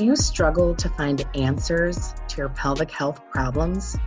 Do 0.00 0.06
you 0.06 0.16
struggle 0.16 0.74
to 0.76 0.88
find 0.88 1.22
answers 1.34 2.14
to 2.28 2.38
your 2.38 2.48
pelvic 2.48 2.90
health 2.90 3.20
problems? 3.30 3.98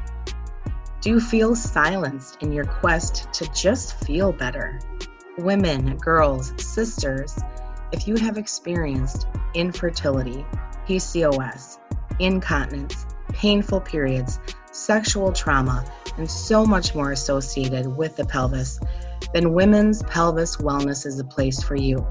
Do 1.02 1.12
you 1.12 1.20
feel 1.20 1.56
silenced 1.56 2.42
in 2.42 2.52
your 2.52 2.66
quest 2.66 3.31
to 3.34 3.47
just 3.54 4.04
feel 4.04 4.34
better? 4.34 4.79
Women, 5.38 5.98
girls, 5.98 6.52
sisters, 6.58 7.38
if 7.92 8.08
you 8.08 8.16
have 8.16 8.40
experienced 8.40 9.28
infertility, 9.53 10.44
PCOS, 10.88 11.78
incontinence, 12.17 13.06
painful 13.31 13.81
periods, 13.81 14.39
sexual 14.71 15.31
trauma, 15.31 15.85
and 16.17 16.27
so 16.27 16.66
much 16.66 16.95
more 16.95 17.12
associated 17.12 17.85
with 17.85 18.16
the 18.16 18.25
pelvis, 18.25 18.80
then 19.31 19.53
Women's 19.53 20.02
Pelvis 20.02 20.57
Wellness 20.57 21.05
is 21.05 21.20
a 21.20 21.23
place 21.23 21.62
for 21.62 21.75
you. 21.75 22.03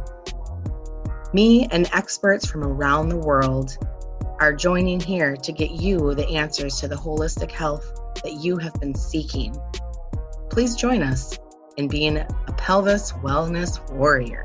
Me 1.34 1.66
and 1.70 1.88
experts 1.94 2.44
from 2.44 2.62
around 2.62 3.08
the 3.08 3.16
world 3.16 3.78
are 4.38 4.52
joining 4.52 5.00
here 5.00 5.34
to 5.34 5.50
get 5.50 5.70
you 5.70 6.14
the 6.14 6.28
answers 6.28 6.76
to 6.76 6.86
the 6.86 6.94
holistic 6.94 7.50
health 7.50 7.98
that 8.22 8.34
you 8.34 8.58
have 8.58 8.74
been 8.80 8.94
seeking. 8.94 9.56
Please 10.50 10.76
join 10.76 11.02
us 11.02 11.38
in 11.78 11.88
being 11.88 12.18
a 12.18 12.54
pelvis 12.58 13.12
wellness 13.12 13.80
warrior. 13.92 14.44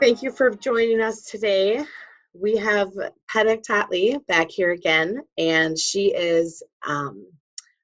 Thank 0.00 0.22
you 0.22 0.30
for 0.30 0.50
joining 0.50 1.00
us 1.00 1.24
today. 1.24 1.84
We 2.32 2.56
have 2.58 2.90
Petek 3.28 3.64
Tatley 3.64 4.24
back 4.28 4.52
here 4.52 4.70
again, 4.70 5.22
and 5.36 5.76
she 5.76 6.14
is 6.14 6.62
um, 6.86 7.26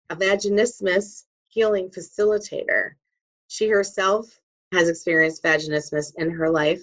a 0.09 0.15
vaginismus 0.15 1.25
healing 1.49 1.91
facilitator. 1.91 2.91
She 3.49 3.67
herself 3.69 4.39
has 4.75 4.89
experienced 4.89 5.43
vaginismus 5.43 6.13
in 6.17 6.31
her 6.31 6.51
life. 6.51 6.83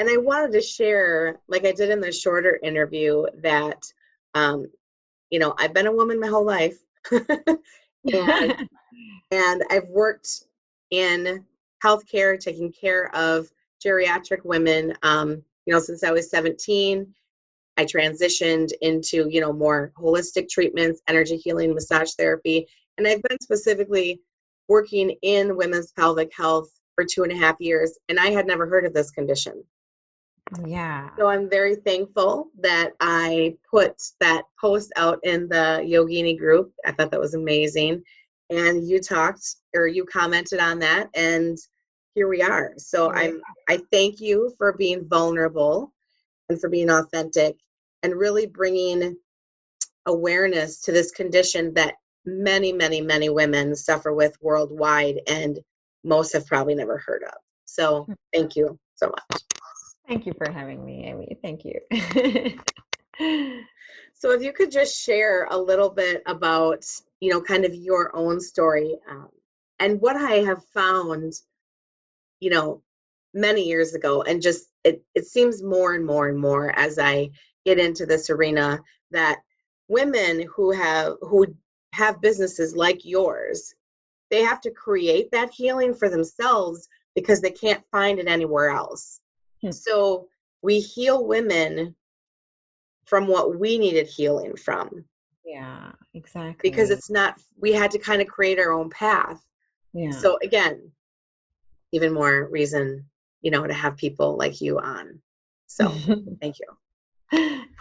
and 0.00 0.08
I 0.08 0.16
wanted 0.16 0.52
to 0.52 0.62
share, 0.62 1.38
like 1.46 1.66
I 1.66 1.72
did 1.72 1.90
in 1.90 2.00
the 2.00 2.10
shorter 2.10 2.58
interview, 2.62 3.26
that 3.42 3.82
um, 4.34 4.66
you 5.28 5.38
know 5.38 5.54
I've 5.58 5.74
been 5.74 5.86
a 5.86 5.92
woman 5.92 6.18
my 6.18 6.26
whole 6.26 6.44
life, 6.44 6.78
and 7.12 7.28
and 9.30 9.62
I've 9.70 9.88
worked 9.88 10.44
in 10.90 11.44
healthcare, 11.84 12.40
taking 12.40 12.72
care 12.72 13.14
of 13.14 13.50
geriatric 13.84 14.42
women. 14.42 14.96
Um, 15.02 15.42
you 15.66 15.74
know, 15.74 15.80
since 15.80 16.02
I 16.02 16.12
was 16.12 16.30
17, 16.30 17.06
I 17.76 17.84
transitioned 17.84 18.70
into, 18.80 19.28
you 19.28 19.42
know, 19.42 19.52
more 19.52 19.92
holistic 19.98 20.48
treatments, 20.48 21.02
energy 21.08 21.36
healing, 21.36 21.74
massage 21.74 22.12
therapy, 22.14 22.66
and 22.96 23.06
I've 23.06 23.22
been 23.22 23.40
specifically 23.42 24.22
working 24.66 25.10
in 25.20 25.58
women's 25.58 25.92
pelvic 25.92 26.32
health 26.34 26.70
for 26.94 27.04
two 27.04 27.22
and 27.22 27.32
a 27.32 27.36
half 27.36 27.56
years, 27.60 27.98
and 28.08 28.18
I 28.18 28.30
had 28.30 28.46
never 28.46 28.66
heard 28.66 28.86
of 28.86 28.94
this 28.94 29.10
condition. 29.10 29.62
Yeah. 30.66 31.10
So 31.16 31.28
I'm 31.28 31.48
very 31.48 31.76
thankful 31.76 32.48
that 32.60 32.92
I 33.00 33.56
put 33.70 34.02
that 34.20 34.44
post 34.60 34.92
out 34.96 35.18
in 35.22 35.48
the 35.48 35.84
Yogini 35.84 36.38
group. 36.38 36.72
I 36.84 36.92
thought 36.92 37.10
that 37.10 37.20
was 37.20 37.34
amazing. 37.34 38.02
And 38.50 38.88
you 38.88 39.00
talked 39.00 39.56
or 39.74 39.86
you 39.86 40.04
commented 40.04 40.58
on 40.58 40.80
that 40.80 41.08
and 41.14 41.56
here 42.14 42.28
we 42.28 42.42
are. 42.42 42.72
So 42.76 43.12
I'm 43.12 43.40
I 43.68 43.80
thank 43.92 44.20
you 44.20 44.52
for 44.58 44.72
being 44.72 45.08
vulnerable 45.08 45.92
and 46.48 46.60
for 46.60 46.68
being 46.68 46.90
authentic 46.90 47.56
and 48.02 48.14
really 48.14 48.46
bringing 48.46 49.16
awareness 50.06 50.80
to 50.82 50.92
this 50.92 51.10
condition 51.12 51.72
that 51.74 51.94
many, 52.24 52.72
many, 52.72 53.00
many 53.00 53.28
women 53.28 53.74
suffer 53.74 54.12
with 54.12 54.36
worldwide, 54.40 55.20
and 55.26 55.58
most 56.04 56.32
have 56.32 56.46
probably 56.46 56.74
never 56.74 56.98
heard 56.98 57.22
of. 57.24 57.34
So, 57.64 58.04
hmm. 58.04 58.12
thank 58.32 58.56
you 58.56 58.78
so 58.96 59.08
much. 59.08 59.42
Thank 60.10 60.26
you 60.26 60.32
for 60.36 60.50
having 60.50 60.84
me, 60.84 61.04
Amy. 61.04 61.38
Thank 61.40 61.64
you. 61.64 61.78
so, 64.12 64.32
if 64.32 64.42
you 64.42 64.52
could 64.52 64.72
just 64.72 65.00
share 65.00 65.46
a 65.48 65.56
little 65.56 65.88
bit 65.88 66.24
about, 66.26 66.84
you 67.20 67.30
know, 67.30 67.40
kind 67.40 67.64
of 67.64 67.76
your 67.76 68.10
own 68.16 68.40
story 68.40 68.98
um, 69.08 69.28
and 69.78 70.00
what 70.00 70.16
I 70.16 70.38
have 70.38 70.64
found, 70.74 71.34
you 72.40 72.50
know, 72.50 72.82
many 73.34 73.62
years 73.62 73.94
ago, 73.94 74.22
and 74.22 74.42
just 74.42 74.66
it, 74.82 75.00
it 75.14 75.26
seems 75.26 75.62
more 75.62 75.94
and 75.94 76.04
more 76.04 76.28
and 76.28 76.40
more 76.40 76.76
as 76.76 76.98
I 76.98 77.30
get 77.64 77.78
into 77.78 78.04
this 78.04 78.30
arena 78.30 78.80
that 79.12 79.38
women 79.86 80.44
who 80.52 80.72
have 80.72 81.18
who 81.20 81.46
have 81.92 82.20
businesses 82.20 82.74
like 82.74 83.04
yours 83.04 83.74
they 84.30 84.42
have 84.42 84.60
to 84.60 84.70
create 84.70 85.30
that 85.32 85.50
healing 85.50 85.92
for 85.92 86.08
themselves 86.08 86.88
because 87.14 87.40
they 87.40 87.50
can't 87.50 87.84
find 87.90 88.18
it 88.20 88.28
anywhere 88.28 88.70
else 88.70 89.19
hmm. 89.62 89.70
so 89.70 90.28
we 90.62 90.80
heal 90.80 91.26
women 91.26 91.94
from 93.04 93.26
what 93.26 93.58
we 93.58 93.78
needed 93.78 94.06
healing 94.06 94.56
from 94.56 95.04
yeah 95.44 95.92
exactly 96.14 96.70
because 96.70 96.90
it's 96.90 97.10
not 97.10 97.40
we 97.58 97.72
had 97.72 97.90
to 97.90 97.98
kind 97.98 98.20
of 98.22 98.28
create 98.28 98.58
our 98.58 98.72
own 98.72 98.90
path 98.90 99.44
yeah 99.92 100.10
so 100.10 100.38
again 100.42 100.90
even 101.92 102.12
more 102.12 102.48
reason 102.50 103.04
you 103.42 103.50
know 103.50 103.66
to 103.66 103.74
have 103.74 103.96
people 103.96 104.36
like 104.36 104.60
you 104.60 104.78
on 104.78 105.20
so 105.66 105.88
thank 106.40 106.56
you 106.58 106.66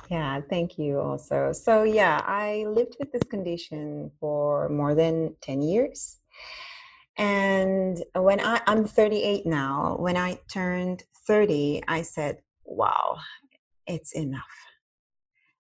yeah, 0.09 0.41
thank 0.49 0.77
you 0.77 0.99
also. 0.99 1.51
So, 1.51 1.83
yeah, 1.83 2.21
I 2.25 2.65
lived 2.67 2.97
with 2.99 3.11
this 3.11 3.23
condition 3.23 4.11
for 4.19 4.69
more 4.69 4.95
than 4.95 5.35
10 5.41 5.61
years. 5.61 6.17
And 7.17 8.01
when 8.15 8.39
I, 8.39 8.61
I'm 8.65 8.85
38 8.85 9.45
now, 9.45 9.97
when 9.99 10.17
I 10.17 10.39
turned 10.51 11.03
30, 11.29 11.83
I 11.87 12.01
said, 12.01 12.39
wow, 12.65 13.19
it's 13.85 14.13
enough. 14.13 14.41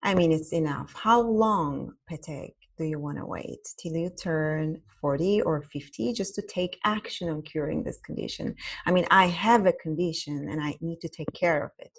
I 0.04 0.14
mean, 0.14 0.30
it's 0.30 0.52
enough. 0.52 0.94
How 0.94 1.20
long, 1.20 1.92
Petek, 2.08 2.52
do 2.78 2.84
you 2.84 3.00
want 3.00 3.18
to 3.18 3.26
wait 3.26 3.58
till 3.76 3.94
you 3.94 4.10
turn 4.10 4.80
40 5.00 5.42
or 5.42 5.62
50 5.62 6.12
just 6.12 6.36
to 6.36 6.42
take 6.42 6.78
action 6.84 7.28
on 7.28 7.42
curing 7.42 7.82
this 7.82 7.98
condition? 8.06 8.54
I 8.86 8.92
mean, 8.92 9.06
I 9.10 9.26
have 9.26 9.66
a 9.66 9.72
condition 9.72 10.48
and 10.50 10.62
I 10.62 10.76
need 10.80 11.00
to 11.00 11.08
take 11.08 11.32
care 11.34 11.64
of 11.64 11.72
it. 11.80 11.98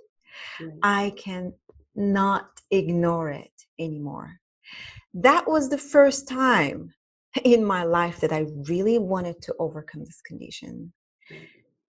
I 0.81 1.13
can 1.17 1.51
not 1.93 2.47
ignore 2.71 3.31
it 3.31 3.51
anymore. 3.79 4.39
That 5.13 5.45
was 5.45 5.69
the 5.69 5.77
first 5.77 6.29
time 6.29 6.93
in 7.43 7.65
my 7.65 7.83
life 7.83 8.21
that 8.21 8.31
I 8.31 8.45
really 8.69 8.97
wanted 8.97 9.41
to 9.41 9.55
overcome 9.59 10.05
this 10.05 10.21
condition. 10.21 10.93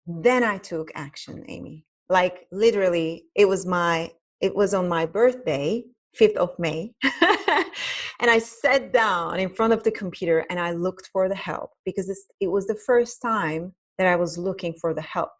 Then 0.08 0.42
I 0.42 0.56
took 0.56 0.90
action, 0.94 1.44
Amy. 1.48 1.84
Like 2.08 2.46
literally, 2.50 3.26
it 3.34 3.46
was 3.46 3.66
my 3.66 4.10
it 4.40 4.54
was 4.54 4.72
on 4.72 4.88
my 4.88 5.04
birthday, 5.04 5.84
5th 6.18 6.36
of 6.36 6.58
May. 6.58 6.94
and 8.20 8.30
I 8.30 8.38
sat 8.38 8.92
down 8.92 9.38
in 9.38 9.50
front 9.50 9.74
of 9.74 9.82
the 9.82 9.90
computer 9.90 10.46
and 10.48 10.58
I 10.58 10.72
looked 10.72 11.10
for 11.12 11.28
the 11.28 11.34
help 11.34 11.70
because 11.84 12.08
it 12.40 12.46
was 12.46 12.66
the 12.66 12.80
first 12.86 13.20
time 13.20 13.74
that 13.98 14.06
I 14.06 14.16
was 14.16 14.38
looking 14.38 14.72
for 14.80 14.94
the 14.94 15.02
help 15.02 15.32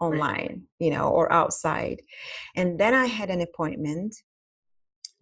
online, 0.00 0.64
you 0.78 0.90
know, 0.90 1.08
or 1.08 1.32
outside. 1.32 2.02
And 2.56 2.78
then 2.78 2.92
I 2.92 3.06
had 3.06 3.30
an 3.30 3.40
appointment. 3.40 4.14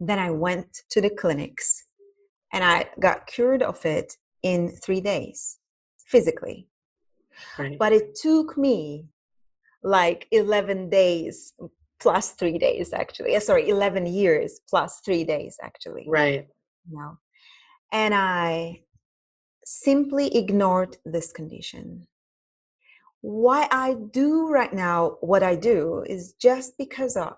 Then 0.00 0.18
I 0.18 0.30
went 0.30 0.82
to 0.90 1.00
the 1.00 1.10
clinics 1.10 1.84
and 2.52 2.64
I 2.64 2.88
got 2.98 3.26
cured 3.26 3.62
of 3.62 3.84
it 3.84 4.16
in 4.42 4.70
three 4.70 5.00
days 5.00 5.58
physically. 6.06 6.66
Right. 7.58 7.78
But 7.78 7.92
it 7.92 8.14
took 8.14 8.56
me 8.56 9.06
like 9.82 10.26
11 10.32 10.90
days 10.90 11.52
plus 12.00 12.32
three 12.32 12.58
days 12.58 12.92
actually. 12.92 13.36
Uh, 13.36 13.40
sorry, 13.40 13.68
11 13.68 14.06
years 14.06 14.60
plus 14.68 15.00
three 15.04 15.24
days 15.24 15.56
actually. 15.62 16.04
Right. 16.08 16.46
You 16.90 16.98
know? 16.98 17.18
and 17.92 18.14
I 18.14 18.82
simply 19.64 20.34
ignored 20.36 20.96
this 21.04 21.32
condition. 21.32 22.06
Why 23.20 23.68
I 23.70 23.96
do 24.12 24.48
right 24.48 24.72
now 24.72 25.16
what 25.20 25.42
I 25.42 25.56
do 25.56 26.04
is 26.06 26.34
just 26.34 26.78
because 26.78 27.16
of 27.16 27.36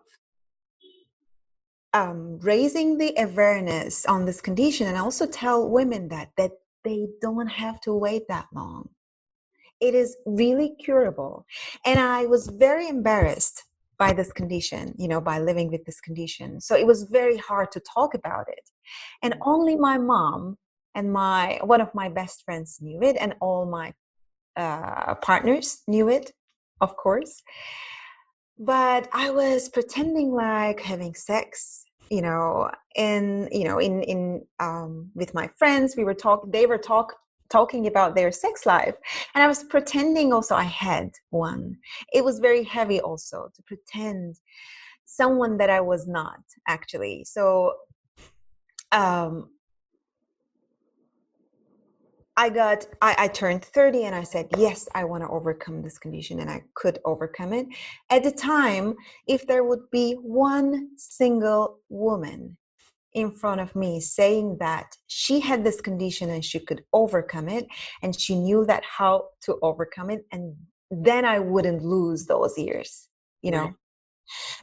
um, 1.92 2.38
raising 2.40 2.98
the 2.98 3.14
awareness 3.16 4.06
on 4.06 4.24
this 4.24 4.40
condition 4.40 4.86
and 4.86 4.96
also 4.96 5.26
tell 5.26 5.68
women 5.68 6.08
that 6.08 6.30
that 6.36 6.52
they 6.84 7.08
don't 7.20 7.48
have 7.48 7.80
to 7.82 7.94
wait 7.94 8.28
that 8.28 8.46
long 8.54 8.88
it 9.80 9.94
is 9.94 10.16
really 10.26 10.74
curable. 10.84 11.44
And 11.84 11.98
i 11.98 12.26
was 12.26 12.46
very 12.48 12.88
embarrassed 12.88 13.64
by 13.98 14.12
this 14.14 14.32
condition 14.32 14.94
you 14.96 15.08
know 15.08 15.20
by 15.20 15.38
living 15.38 15.70
with 15.70 15.84
this 15.84 16.00
condition. 16.00 16.60
So 16.60 16.74
it 16.76 16.86
was 16.86 17.04
very 17.04 17.36
hard 17.36 17.70
to 17.72 17.80
talk 17.94 18.14
about 18.14 18.46
it. 18.48 18.64
And 19.22 19.34
only 19.42 19.76
my 19.76 19.98
mom 19.98 20.56
and 20.94 21.12
my 21.12 21.60
one 21.62 21.80
of 21.80 21.94
my 21.94 22.08
best 22.08 22.42
friends 22.44 22.78
knew 22.80 23.00
it 23.02 23.16
and 23.20 23.34
all 23.40 23.66
my 23.66 23.92
uh, 24.56 25.14
partners 25.16 25.82
knew 25.86 26.08
it 26.08 26.32
of 26.80 26.96
course. 26.96 27.42
But 28.58 29.08
i 29.12 29.30
was 29.30 29.68
pretending 29.68 30.32
like 30.32 30.80
having 30.80 31.14
sex 31.14 31.84
you 32.10 32.22
know 32.22 32.70
in 32.96 33.48
you 33.52 33.64
know 33.64 33.78
in 33.78 34.02
in 34.02 34.42
um 34.58 35.10
with 35.14 35.32
my 35.34 35.48
friends. 35.58 35.96
We 35.96 36.04
were 36.04 36.14
talking 36.14 36.50
they 36.50 36.66
were 36.66 36.78
talk 36.78 37.14
talking 37.50 37.86
about 37.86 38.14
their 38.14 38.32
sex 38.32 38.66
life 38.66 38.94
and 39.34 39.42
i 39.42 39.46
was 39.46 39.64
pretending 39.64 40.32
also 40.32 40.54
i 40.54 40.64
had 40.64 41.10
one 41.30 41.76
it 42.12 42.24
was 42.24 42.38
very 42.38 42.62
heavy 42.62 43.00
also 43.00 43.50
to 43.54 43.62
pretend 43.62 44.36
someone 45.04 45.56
that 45.56 45.70
i 45.70 45.80
was 45.80 46.06
not 46.06 46.40
actually 46.68 47.24
so 47.24 47.72
um 48.92 49.48
I 52.36 52.48
got, 52.48 52.86
I, 53.02 53.14
I, 53.18 53.28
turned 53.28 53.62
30 53.62 54.04
and 54.04 54.14
I 54.14 54.22
said, 54.22 54.48
yes, 54.56 54.88
I 54.94 55.04
want 55.04 55.22
to 55.22 55.28
overcome 55.28 55.82
this 55.82 55.98
condition 55.98 56.40
and 56.40 56.48
I 56.48 56.62
could 56.72 56.98
overcome 57.04 57.52
it. 57.52 57.66
At 58.08 58.22
the 58.22 58.30
time, 58.30 58.94
if 59.26 59.46
there 59.46 59.62
would 59.62 59.90
be 59.90 60.14
one 60.14 60.88
single 60.96 61.80
woman 61.90 62.56
in 63.14 63.30
front 63.30 63.60
of 63.60 63.74
me 63.74 64.00
saying 64.00 64.56
that 64.60 64.96
she 65.06 65.40
had 65.40 65.64
this 65.64 65.80
condition 65.80 66.30
and 66.30 66.44
she 66.44 66.60
could 66.60 66.84
overcome 66.92 67.48
it 67.48 67.66
and 68.02 68.18
she 68.18 68.34
knew 68.34 68.64
that 68.66 68.84
how 68.84 69.28
to 69.42 69.58
overcome 69.62 70.10
it, 70.10 70.24
and 70.32 70.54
then 70.90 71.24
I 71.24 71.38
wouldn't 71.38 71.82
lose 71.82 72.26
those 72.26 72.56
years, 72.58 73.08
you 73.42 73.50
know, 73.50 73.64
right. 73.64 73.74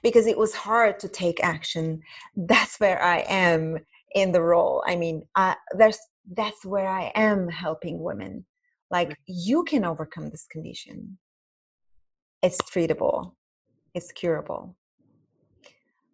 because 0.04 0.28
it 0.28 0.38
was 0.38 0.54
hard 0.54 1.00
to 1.00 1.08
take 1.08 1.44
action. 1.44 2.02
That's 2.36 2.80
where 2.80 3.02
I 3.02 3.20
am 3.28 3.78
in 4.14 4.32
the 4.32 4.42
role. 4.42 4.84
I 4.86 4.96
mean, 4.96 5.24
uh, 5.36 5.56
there's 5.78 6.00
that's 6.34 6.66
where 6.66 6.90
I 6.90 7.12
am 7.16 7.48
helping 7.48 8.02
women. 8.02 8.46
Like, 8.92 9.18
you 9.28 9.64
can 9.64 9.86
overcome 9.86 10.30
this 10.30 10.46
condition. 10.50 11.18
It's 12.42 12.58
treatable, 12.62 13.34
it's 13.94 14.12
curable. 14.12 14.76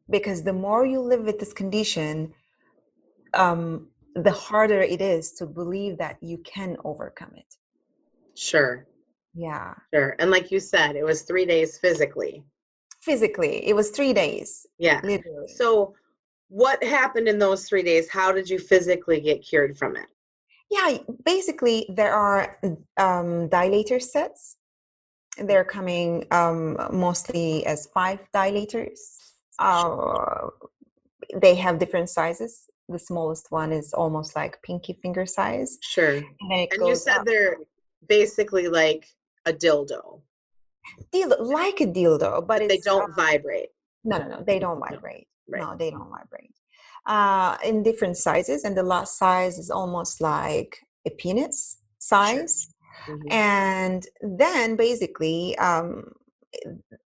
Because 0.09 0.43
the 0.43 0.53
more 0.53 0.85
you 0.85 0.99
live 0.99 1.21
with 1.21 1.39
this 1.39 1.53
condition, 1.53 2.33
um, 3.33 3.87
the 4.15 4.31
harder 4.31 4.81
it 4.81 5.01
is 5.01 5.31
to 5.33 5.45
believe 5.45 5.97
that 5.97 6.17
you 6.21 6.37
can 6.39 6.77
overcome 6.83 7.31
it. 7.35 7.55
Sure. 8.35 8.85
Yeah. 9.33 9.73
Sure. 9.93 10.15
And 10.19 10.29
like 10.29 10.51
you 10.51 10.59
said, 10.59 10.95
it 10.95 11.03
was 11.03 11.23
three 11.23 11.45
days 11.45 11.77
physically. 11.77 12.43
Physically, 13.01 13.67
it 13.67 13.75
was 13.75 13.89
three 13.89 14.13
days. 14.13 14.65
Yeah. 14.77 15.01
Literally. 15.03 15.47
So, 15.55 15.95
what 16.49 16.83
happened 16.83 17.27
in 17.27 17.39
those 17.39 17.67
three 17.67 17.81
days? 17.81 18.07
How 18.09 18.31
did 18.31 18.47
you 18.47 18.59
physically 18.59 19.19
get 19.19 19.43
cured 19.43 19.75
from 19.77 19.95
it? 19.95 20.05
Yeah, 20.69 20.97
basically, 21.25 21.87
there 21.89 22.13
are 22.13 22.59
um, 22.97 23.49
dilator 23.49 24.01
sets. 24.01 24.57
They're 25.37 25.65
coming 25.65 26.25
um, 26.31 26.77
mostly 26.91 27.65
as 27.65 27.87
five 27.87 28.19
dilators. 28.35 28.99
Uh, 29.59 30.47
they 31.35 31.55
have 31.55 31.79
different 31.79 32.09
sizes. 32.09 32.65
The 32.89 32.99
smallest 32.99 33.51
one 33.51 33.71
is 33.71 33.93
almost 33.93 34.35
like 34.35 34.61
pinky 34.61 34.99
finger 35.01 35.25
size. 35.25 35.77
Sure. 35.81 36.15
And, 36.15 36.67
and 36.71 36.87
you 36.87 36.95
said 36.95 37.19
up. 37.19 37.25
they're 37.25 37.57
basically 38.07 38.67
like 38.67 39.05
a 39.45 39.53
dildo. 39.53 40.21
Dildo, 41.13 41.39
like 41.39 41.79
a 41.81 41.85
dildo, 41.85 42.45
but, 42.45 42.59
but 42.59 42.69
they 42.69 42.79
don't 42.79 43.11
uh, 43.11 43.15
vibrate. 43.15 43.69
No, 44.03 44.17
no, 44.17 44.27
no, 44.27 44.43
they 44.45 44.59
don't 44.59 44.79
vibrate. 44.79 45.27
Right. 45.47 45.61
No, 45.61 45.75
they 45.77 45.91
don't 45.91 46.09
vibrate. 46.09 46.51
Uh, 47.05 47.57
in 47.63 47.83
different 47.83 48.17
sizes, 48.17 48.63
and 48.63 48.77
the 48.77 48.83
last 48.83 49.17
size 49.17 49.57
is 49.57 49.69
almost 49.69 50.21
like 50.21 50.77
a 51.05 51.09
penis 51.11 51.77
size. 51.99 52.67
Mm-hmm. 53.07 53.31
And 53.31 54.07
then 54.21 54.75
basically, 54.75 55.57
um, 55.57 56.11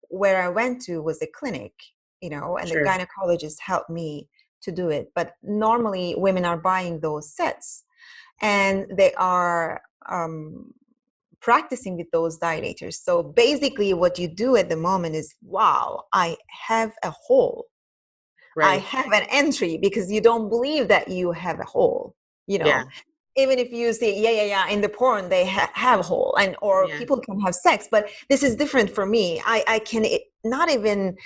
where 0.09 0.41
I 0.41 0.49
went 0.49 0.81
to 0.83 1.01
was 1.01 1.21
a 1.21 1.27
clinic, 1.27 1.73
you 2.23 2.29
know, 2.29 2.57
and 2.57 2.69
sure. 2.69 2.83
the 2.83 2.89
gynecologist 2.89 3.57
helped 3.59 3.89
me 3.89 4.27
to 4.63 4.71
do 4.71 4.89
it. 4.89 5.11
But 5.13 5.33
normally, 5.43 6.15
women 6.17 6.45
are 6.45 6.57
buying 6.57 6.99
those 6.99 7.35
sets, 7.35 7.83
and 8.41 8.87
they 8.97 9.13
are 9.15 9.81
um, 10.09 10.73
practicing 11.41 11.97
with 11.97 12.09
those 12.11 12.39
dilators. 12.39 12.95
So 13.07 13.21
basically, 13.21 13.93
what 13.93 14.17
you 14.17 14.27
do 14.27 14.55
at 14.55 14.69
the 14.69 14.77
moment 14.77 15.15
is, 15.15 15.35
wow, 15.43 16.05
I 16.13 16.37
have 16.67 16.93
a 17.03 17.11
hole 17.11 17.67
right. 18.55 18.73
I 18.73 18.77
have 18.77 19.11
an 19.11 19.25
entry 19.29 19.77
because 19.77 20.11
you 20.11 20.21
don't 20.21 20.49
believe 20.49 20.87
that 20.87 21.09
you 21.09 21.31
have 21.31 21.59
a 21.59 21.65
hole, 21.65 22.15
you 22.47 22.59
know. 22.59 22.67
Yeah. 22.67 22.83
Even 23.35 23.57
if 23.57 23.71
you 23.71 23.93
say, 23.93 24.19
yeah, 24.19 24.29
yeah, 24.29 24.43
yeah, 24.43 24.67
in 24.67 24.81
the 24.81 24.89
porn 24.89 25.27
they 25.27 25.43
ha- 25.47 25.71
have 25.73 25.99
a 25.99 26.03
hole, 26.03 26.35
and 26.39 26.55
or 26.61 26.85
yeah. 26.87 26.99
people 26.99 27.19
can 27.19 27.39
have 27.41 27.55
sex, 27.55 27.87
but 27.89 28.07
this 28.29 28.43
is 28.43 28.55
different 28.55 28.89
for 28.91 29.07
me. 29.07 29.41
I 29.43 29.63
I 29.67 29.79
can 29.79 30.05
not 30.43 30.69
even 30.69 31.17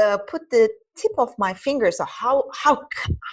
uh, 0.00 0.18
put 0.28 0.50
the 0.50 0.68
tip 0.96 1.12
of 1.18 1.30
my 1.38 1.54
finger. 1.54 1.90
So 1.90 2.04
how 2.04 2.44
how 2.54 2.86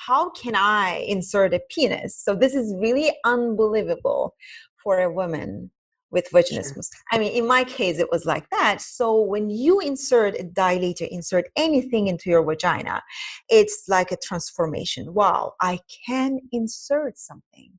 how 0.07 0.29
can 0.31 0.55
I 0.55 1.05
insert 1.07 1.53
a 1.53 1.61
penis? 1.69 2.15
So 2.15 2.35
this 2.35 2.55
is 2.55 2.73
really 2.77 3.11
unbelievable 3.25 4.35
for 4.83 5.01
a 5.01 5.11
woman 5.11 5.71
with 6.11 6.29
vaginismus. 6.31 6.87
Sure. 6.91 7.01
I 7.11 7.19
mean, 7.19 7.33
in 7.33 7.45
my 7.45 7.63
case, 7.63 7.99
it 7.99 8.09
was 8.11 8.25
like 8.25 8.49
that. 8.49 8.81
So 8.81 9.21
when 9.21 9.49
you 9.49 9.79
insert 9.79 10.39
a 10.39 10.43
dilator, 10.43 11.07
insert 11.07 11.45
anything 11.55 12.07
into 12.07 12.29
your 12.29 12.43
vagina, 12.43 13.03
it's 13.49 13.83
like 13.87 14.11
a 14.11 14.17
transformation. 14.17 15.13
Wow, 15.13 15.53
I 15.61 15.79
can 16.07 16.39
insert 16.51 17.17
something. 17.17 17.71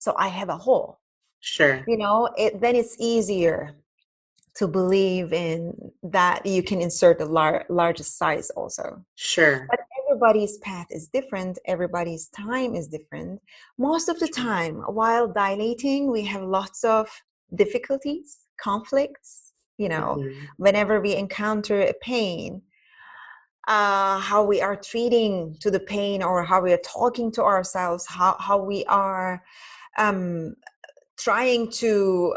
So 0.00 0.14
I 0.18 0.28
have 0.28 0.48
a 0.48 0.58
hole. 0.58 1.00
Sure. 1.40 1.82
You 1.88 1.96
know, 1.96 2.28
it, 2.36 2.60
then 2.60 2.76
it's 2.76 2.96
easier 3.00 3.74
to 4.54 4.68
believe 4.68 5.32
in 5.32 5.72
that 6.02 6.44
you 6.44 6.62
can 6.62 6.80
insert 6.80 7.18
the 7.18 7.26
lar- 7.26 7.64
largest 7.68 8.18
size 8.18 8.50
also. 8.50 9.02
Sure. 9.14 9.66
But 9.70 9.80
everybody's 10.08 10.58
path 10.58 10.86
is 10.90 11.08
different, 11.08 11.58
everybody's 11.66 12.28
time 12.28 12.74
is 12.74 12.88
different. 12.88 13.40
Most 13.78 14.08
of 14.08 14.18
the 14.18 14.28
time, 14.28 14.76
while 14.86 15.26
dilating, 15.26 16.10
we 16.10 16.22
have 16.24 16.42
lots 16.42 16.84
of 16.84 17.08
difficulties, 17.54 18.40
conflicts, 18.60 19.52
you 19.78 19.88
know, 19.88 20.16
mm-hmm. 20.18 20.44
whenever 20.58 21.00
we 21.00 21.16
encounter 21.16 21.80
a 21.80 21.94
pain, 22.02 22.60
uh, 23.68 24.18
how 24.18 24.44
we 24.44 24.60
are 24.60 24.76
treating 24.76 25.56
to 25.60 25.70
the 25.70 25.80
pain 25.80 26.22
or 26.22 26.44
how 26.44 26.60
we 26.60 26.72
are 26.72 26.80
talking 26.84 27.32
to 27.32 27.42
ourselves, 27.42 28.04
how, 28.06 28.36
how 28.38 28.58
we 28.58 28.84
are 28.86 29.42
um, 29.98 30.54
trying 31.16 31.70
to 31.70 32.36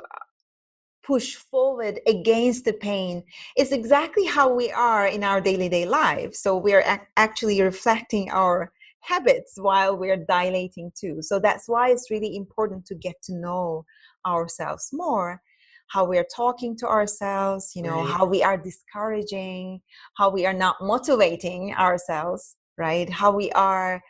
push 1.05 1.35
forward 1.35 2.00
against 2.07 2.65
the 2.65 2.74
pain 2.74 3.24
is 3.57 3.71
exactly 3.71 4.25
how 4.25 4.53
we 4.53 4.71
are 4.71 5.07
in 5.07 5.24
our 5.24 5.39
daily 5.39 5.69
day 5.69 5.85
life. 5.85 6.33
So 6.33 6.57
we 6.57 6.74
are 6.74 6.83
ac- 6.85 7.07
actually 7.17 7.62
reflecting 7.62 8.29
our 8.31 8.71
habits 9.01 9.53
while 9.55 9.95
we're 9.95 10.25
dilating 10.27 10.91
too. 11.00 11.21
So 11.21 11.39
that's 11.39 11.69
why 11.69 11.89
it's 11.89 12.09
really 12.09 12.35
important 12.35 12.85
to 12.88 12.95
get 12.95 13.15
to 13.24 13.35
know 13.35 13.85
ourselves 14.25 14.89
more 14.91 15.41
how 15.88 16.03
we 16.03 16.17
are 16.17 16.25
talking 16.35 16.75
to 16.75 16.88
ourselves 16.88 17.74
you 17.75 17.83
know 17.83 18.03
right. 18.03 18.07
how 18.07 18.25
we 18.25 18.41
are 18.41 18.57
discouraging 18.57 19.79
how 20.17 20.29
we 20.29 20.45
are 20.45 20.53
not 20.53 20.75
motivating 20.81 21.74
ourselves 21.75 22.55
right 22.77 23.09
how 23.09 23.31
we 23.31 23.51
are 23.51 24.01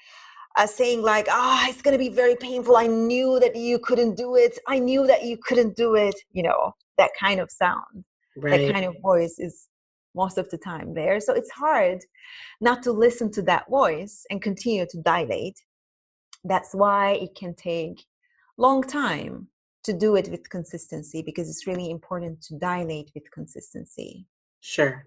uh, 0.57 0.65
saying 0.65 1.01
like 1.01 1.27
ah 1.29 1.65
oh, 1.65 1.69
it's 1.69 1.81
going 1.81 1.91
to 1.91 1.97
be 1.97 2.09
very 2.09 2.35
painful 2.35 2.77
i 2.77 2.87
knew 2.87 3.39
that 3.39 3.55
you 3.55 3.77
couldn't 3.79 4.15
do 4.15 4.35
it 4.35 4.57
i 4.67 4.79
knew 4.79 5.05
that 5.05 5.23
you 5.23 5.37
couldn't 5.37 5.75
do 5.75 5.95
it 5.95 6.15
you 6.31 6.43
know 6.43 6.73
that 6.97 7.11
kind 7.19 7.39
of 7.39 7.49
sound 7.51 8.03
right. 8.37 8.65
that 8.65 8.73
kind 8.73 8.85
of 8.85 8.95
voice 9.01 9.39
is 9.39 9.67
most 10.15 10.37
of 10.37 10.49
the 10.49 10.57
time 10.57 10.93
there 10.93 11.19
so 11.19 11.33
it's 11.33 11.51
hard 11.51 11.99
not 12.61 12.81
to 12.83 12.91
listen 12.91 13.29
to 13.31 13.41
that 13.41 13.69
voice 13.69 14.25
and 14.29 14.41
continue 14.41 14.85
to 14.89 15.01
dilate 15.01 15.59
that's 16.45 16.73
why 16.73 17.13
it 17.13 17.35
can 17.35 17.53
take 17.55 18.05
long 18.57 18.81
time 18.83 19.47
to 19.83 19.93
do 19.93 20.15
it 20.15 20.29
with 20.29 20.49
consistency 20.49 21.21
because 21.21 21.49
it's 21.49 21.67
really 21.67 21.91
important 21.91 22.41
to 22.41 22.57
dilate 22.57 23.11
with 23.13 23.29
consistency. 23.31 24.25
Sure. 24.61 25.05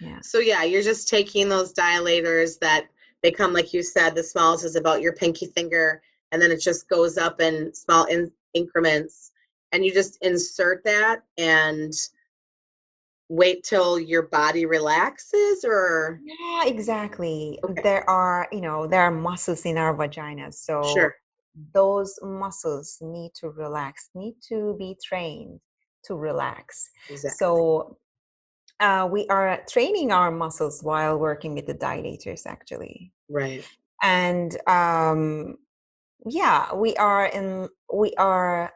Yeah. 0.00 0.18
So 0.22 0.38
yeah, 0.38 0.64
you're 0.64 0.82
just 0.82 1.08
taking 1.08 1.48
those 1.48 1.72
dilators 1.72 2.58
that 2.60 2.86
they 3.22 3.30
come 3.30 3.52
like 3.52 3.72
you 3.72 3.82
said, 3.82 4.14
the 4.14 4.22
smallest 4.22 4.64
is 4.64 4.76
about 4.76 5.02
your 5.02 5.12
pinky 5.12 5.46
finger 5.46 6.02
and 6.32 6.42
then 6.42 6.50
it 6.50 6.60
just 6.60 6.88
goes 6.88 7.16
up 7.16 7.40
in 7.40 7.72
small 7.74 8.04
in- 8.06 8.32
increments 8.54 9.30
and 9.76 9.84
you 9.84 9.92
just 9.92 10.16
insert 10.22 10.82
that 10.84 11.22
and 11.36 11.92
wait 13.28 13.62
till 13.62 14.00
your 14.00 14.22
body 14.22 14.64
relaxes 14.64 15.64
or? 15.64 16.18
Yeah 16.24 16.64
exactly. 16.64 17.58
Okay. 17.62 17.82
there 17.82 18.08
are 18.08 18.48
you 18.50 18.62
know 18.62 18.86
there 18.86 19.02
are 19.02 19.10
muscles 19.10 19.66
in 19.66 19.76
our 19.76 19.94
vaginas 19.94 20.54
so 20.54 20.82
sure. 20.94 21.14
those 21.74 22.18
muscles 22.22 22.96
need 23.02 23.32
to 23.34 23.50
relax 23.50 24.08
need 24.14 24.36
to 24.48 24.74
be 24.78 24.96
trained 25.04 25.60
to 26.04 26.16
relax. 26.16 26.88
Exactly. 27.10 27.36
so 27.36 27.98
uh, 28.80 29.08
we 29.10 29.26
are 29.28 29.62
training 29.68 30.10
our 30.12 30.30
muscles 30.30 30.82
while 30.82 31.18
working 31.18 31.54
with 31.54 31.66
the 31.66 31.74
dilators 31.74 32.46
actually. 32.46 33.12
Right. 33.28 33.68
And 34.02 34.56
um 34.66 35.58
yeah 36.24 36.74
we 36.74 36.96
are 36.96 37.26
in 37.26 37.68
we 37.92 38.14
are 38.14 38.72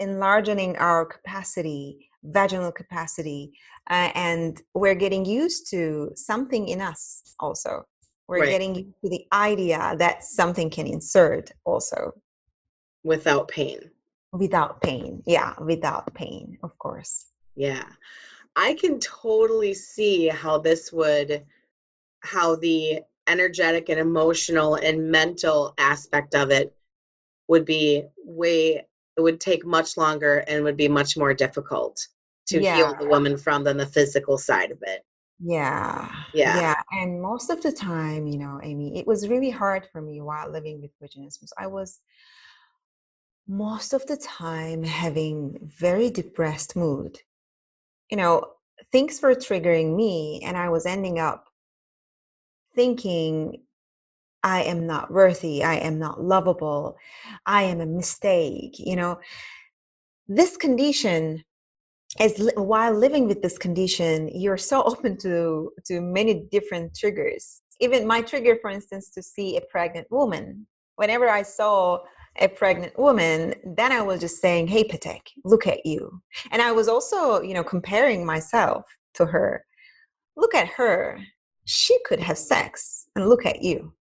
enlarging 0.00 0.76
our 0.76 1.04
capacity 1.04 2.08
vaginal 2.24 2.72
capacity 2.72 3.52
uh, 3.90 4.10
and 4.14 4.60
we're 4.74 4.94
getting 4.94 5.24
used 5.24 5.70
to 5.70 6.10
something 6.14 6.68
in 6.68 6.80
us 6.80 7.34
also. 7.40 7.84
We're 8.26 8.40
right. 8.40 8.50
getting 8.50 8.74
used 8.74 8.94
to 9.04 9.08
the 9.10 9.26
idea 9.32 9.94
that 9.98 10.24
something 10.24 10.68
can 10.68 10.86
insert 10.86 11.52
also. 11.64 12.12
Without 13.04 13.48
pain. 13.48 13.78
Without 14.32 14.82
pain. 14.82 15.22
Yeah 15.26 15.54
without 15.60 16.12
pain 16.14 16.58
of 16.62 16.76
course. 16.78 17.26
Yeah. 17.54 17.84
I 18.56 18.74
can 18.74 18.98
totally 18.98 19.74
see 19.74 20.28
how 20.28 20.58
this 20.58 20.92
would 20.92 21.44
how 22.20 22.56
the 22.56 23.00
energetic 23.28 23.88
and 23.88 24.00
emotional 24.00 24.74
and 24.74 25.10
mental 25.10 25.74
aspect 25.78 26.34
of 26.34 26.50
it 26.50 26.74
would 27.46 27.64
be 27.64 28.04
way 28.24 28.86
it 29.18 29.22
would 29.22 29.40
take 29.40 29.66
much 29.66 29.96
longer 29.96 30.44
and 30.46 30.62
would 30.62 30.76
be 30.76 30.88
much 30.88 31.16
more 31.16 31.34
difficult 31.34 32.00
to 32.46 32.62
yeah. 32.62 32.76
heal 32.76 32.96
the 32.98 33.08
woman 33.08 33.36
from 33.36 33.64
than 33.64 33.76
the 33.76 33.84
physical 33.84 34.38
side 34.38 34.70
of 34.70 34.78
it. 34.82 35.02
Yeah. 35.40 36.08
Yeah. 36.32 36.56
Yeah. 36.56 36.82
And 36.92 37.20
most 37.20 37.50
of 37.50 37.60
the 37.60 37.72
time, 37.72 38.28
you 38.28 38.38
know, 38.38 38.60
Amy, 38.62 38.96
it 38.96 39.06
was 39.06 39.28
really 39.28 39.50
hard 39.50 39.86
for 39.92 40.00
me 40.00 40.20
while 40.20 40.50
living 40.50 40.80
with 40.80 40.92
vaginismus. 41.02 41.50
I 41.58 41.66
was 41.66 41.98
most 43.48 43.92
of 43.92 44.06
the 44.06 44.16
time 44.16 44.84
having 44.84 45.58
very 45.62 46.10
depressed 46.10 46.76
mood. 46.76 47.18
You 48.10 48.18
know, 48.18 48.44
things 48.92 49.20
were 49.20 49.34
triggering 49.34 49.96
me 49.96 50.42
and 50.44 50.56
I 50.56 50.68
was 50.68 50.86
ending 50.86 51.18
up 51.18 51.44
thinking 52.76 53.62
I 54.42 54.62
am 54.62 54.86
not 54.86 55.10
worthy, 55.10 55.64
I 55.64 55.76
am 55.76 55.98
not 55.98 56.22
lovable, 56.22 56.96
I 57.46 57.64
am 57.64 57.80
a 57.80 57.86
mistake, 57.86 58.78
you 58.78 58.96
know. 58.96 59.18
This 60.28 60.56
condition 60.56 61.42
li- 62.20 62.52
while 62.56 62.92
living 62.92 63.26
with 63.26 63.42
this 63.42 63.58
condition, 63.58 64.28
you're 64.34 64.56
so 64.56 64.82
open 64.92 65.16
to 65.18 65.72
to 65.86 66.00
many 66.00 66.46
different 66.50 66.96
triggers. 66.96 67.62
Even 67.80 68.06
my 68.06 68.22
trigger, 68.22 68.56
for 68.60 68.70
instance, 68.70 69.10
to 69.10 69.22
see 69.22 69.56
a 69.56 69.60
pregnant 69.62 70.10
woman. 70.10 70.66
Whenever 70.96 71.28
I 71.28 71.42
saw 71.42 72.00
a 72.40 72.48
pregnant 72.48 72.98
woman, 72.98 73.54
then 73.64 73.92
I 73.92 74.02
was 74.02 74.20
just 74.20 74.40
saying, 74.40 74.68
"Hey, 74.68 74.84
Petek, 74.84 75.22
look 75.44 75.66
at 75.66 75.84
you," 75.86 76.20
and 76.50 76.62
I 76.62 76.72
was 76.72 76.88
also, 76.88 77.42
you 77.42 77.54
know, 77.54 77.64
comparing 77.64 78.24
myself 78.24 78.84
to 79.14 79.26
her. 79.26 79.64
Look 80.36 80.54
at 80.54 80.68
her; 80.68 81.18
she 81.64 81.98
could 82.04 82.20
have 82.20 82.38
sex, 82.38 83.06
and 83.16 83.28
look 83.28 83.46
at 83.46 83.62
you 83.62 83.92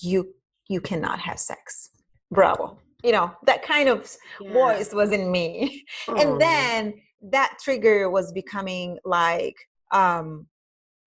you 0.00 0.34
you 0.68 0.80
cannot 0.80 1.18
have 1.20 1.38
sex. 1.38 1.90
Bravo. 2.30 2.78
You 3.02 3.12
know 3.12 3.32
that 3.46 3.62
kind 3.62 3.88
of 3.88 4.10
yeah. 4.40 4.52
voice 4.52 4.92
was 4.92 5.12
in 5.12 5.30
me. 5.30 5.84
And 6.08 6.40
then 6.40 6.94
that 7.30 7.58
trigger 7.62 8.10
was 8.10 8.32
becoming 8.32 8.98
like 9.04 9.56
um 9.92 10.46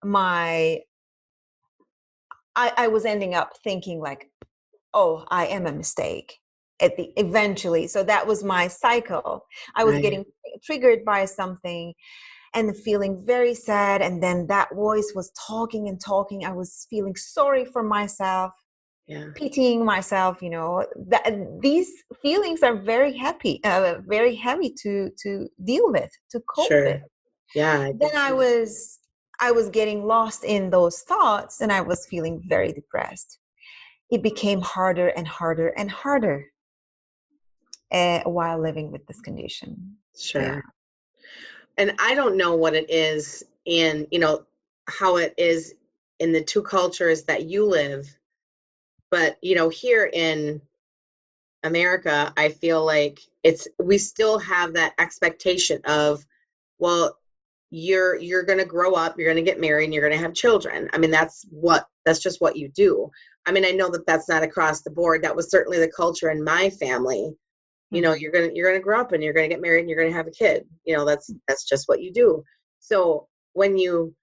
my 0.04 0.80
I, 2.54 2.72
I 2.76 2.88
was 2.88 3.04
ending 3.04 3.34
up 3.34 3.52
thinking 3.62 4.00
like 4.00 4.30
oh 4.94 5.24
i 5.30 5.46
am 5.46 5.66
a 5.66 5.72
mistake. 5.72 6.38
At 6.78 6.96
the 6.96 7.10
eventually 7.16 7.86
so 7.86 8.04
that 8.04 8.26
was 8.26 8.44
my 8.44 8.68
cycle. 8.68 9.46
I 9.74 9.84
was 9.84 9.94
right. 9.94 10.02
getting 10.02 10.24
triggered 10.62 11.04
by 11.04 11.24
something 11.24 11.94
and 12.54 12.76
feeling 12.76 13.22
very 13.24 13.54
sad 13.54 14.02
and 14.02 14.22
then 14.22 14.46
that 14.48 14.74
voice 14.74 15.12
was 15.14 15.32
talking 15.48 15.88
and 15.88 15.98
talking. 16.00 16.44
I 16.44 16.52
was 16.52 16.86
feeling 16.90 17.16
sorry 17.16 17.64
for 17.64 17.82
myself 17.82 18.52
yeah. 19.06 19.26
pitying 19.34 19.84
myself 19.84 20.42
you 20.42 20.50
know 20.50 20.84
that 21.08 21.60
these 21.60 22.02
feelings 22.20 22.62
are 22.62 22.74
very 22.74 23.16
happy 23.16 23.60
uh, 23.64 23.96
very 24.06 24.34
heavy 24.34 24.70
to 24.82 25.10
to 25.18 25.48
deal 25.64 25.90
with 25.92 26.10
to 26.30 26.40
cope 26.40 26.68
sure. 26.68 26.84
with 26.84 27.02
yeah 27.54 27.80
I 27.80 27.94
then 27.98 28.16
i 28.16 28.32
was 28.32 28.98
i 29.40 29.52
was 29.52 29.68
getting 29.68 30.04
lost 30.04 30.44
in 30.44 30.70
those 30.70 31.00
thoughts 31.02 31.60
and 31.60 31.72
i 31.72 31.80
was 31.80 32.06
feeling 32.06 32.42
very 32.48 32.72
depressed 32.72 33.38
it 34.10 34.22
became 34.22 34.60
harder 34.60 35.08
and 35.08 35.26
harder 35.26 35.68
and 35.68 35.90
harder 35.90 36.46
uh, 37.92 38.20
while 38.24 38.60
living 38.60 38.90
with 38.90 39.06
this 39.06 39.20
condition 39.20 39.96
sure 40.18 40.42
yeah. 40.42 40.60
and 41.78 41.94
i 42.00 42.14
don't 42.14 42.36
know 42.36 42.56
what 42.56 42.74
it 42.74 42.90
is 42.90 43.44
in 43.66 44.06
you 44.10 44.18
know 44.18 44.44
how 44.88 45.16
it 45.16 45.32
is 45.38 45.74
in 46.18 46.32
the 46.32 46.42
two 46.42 46.62
cultures 46.62 47.22
that 47.22 47.44
you 47.44 47.64
live 47.64 48.16
but 49.16 49.38
you 49.40 49.54
know 49.54 49.70
here 49.70 50.10
in 50.12 50.60
america 51.64 52.32
i 52.36 52.50
feel 52.50 52.84
like 52.84 53.18
it's 53.44 53.66
we 53.82 53.96
still 53.96 54.38
have 54.38 54.74
that 54.74 54.92
expectation 54.98 55.80
of 55.86 56.22
well 56.78 57.16
you're 57.70 58.16
you're 58.16 58.42
going 58.42 58.58
to 58.58 58.64
grow 58.64 58.92
up 58.92 59.18
you're 59.18 59.26
going 59.32 59.42
to 59.42 59.50
get 59.50 59.60
married 59.60 59.84
and 59.84 59.94
you're 59.94 60.06
going 60.06 60.16
to 60.16 60.24
have 60.24 60.34
children. 60.34 60.88
I 60.92 60.98
mean 60.98 61.10
that's 61.10 61.44
what 61.50 61.86
that's 62.04 62.20
just 62.20 62.40
what 62.40 62.56
you 62.56 62.68
do. 62.68 63.10
I 63.44 63.52
mean 63.52 63.64
i 63.64 63.72
know 63.72 63.90
that 63.90 64.06
that's 64.06 64.28
not 64.28 64.44
across 64.44 64.82
the 64.82 64.90
board. 64.90 65.22
That 65.22 65.34
was 65.34 65.50
certainly 65.50 65.78
the 65.78 65.90
culture 65.90 66.30
in 66.30 66.44
my 66.44 66.70
family. 66.70 67.34
You 67.90 68.02
know 68.02 68.12
mm-hmm. 68.12 68.20
you're 68.20 68.32
going 68.32 68.50
to 68.50 68.56
you're 68.56 68.68
going 68.68 68.80
to 68.80 68.84
grow 68.84 69.00
up 69.00 69.12
and 69.12 69.22
you're 69.22 69.34
going 69.34 69.48
to 69.48 69.54
get 69.54 69.62
married 69.62 69.80
and 69.80 69.90
you're 69.90 69.98
going 69.98 70.10
to 70.10 70.16
have 70.16 70.28
a 70.28 70.30
kid. 70.30 70.64
You 70.84 70.96
know 70.96 71.04
that's 71.04 71.32
that's 71.48 71.64
just 71.64 71.88
what 71.88 72.02
you 72.02 72.12
do. 72.12 72.44
So 72.78 73.26
when 73.54 73.76
you 73.76 74.14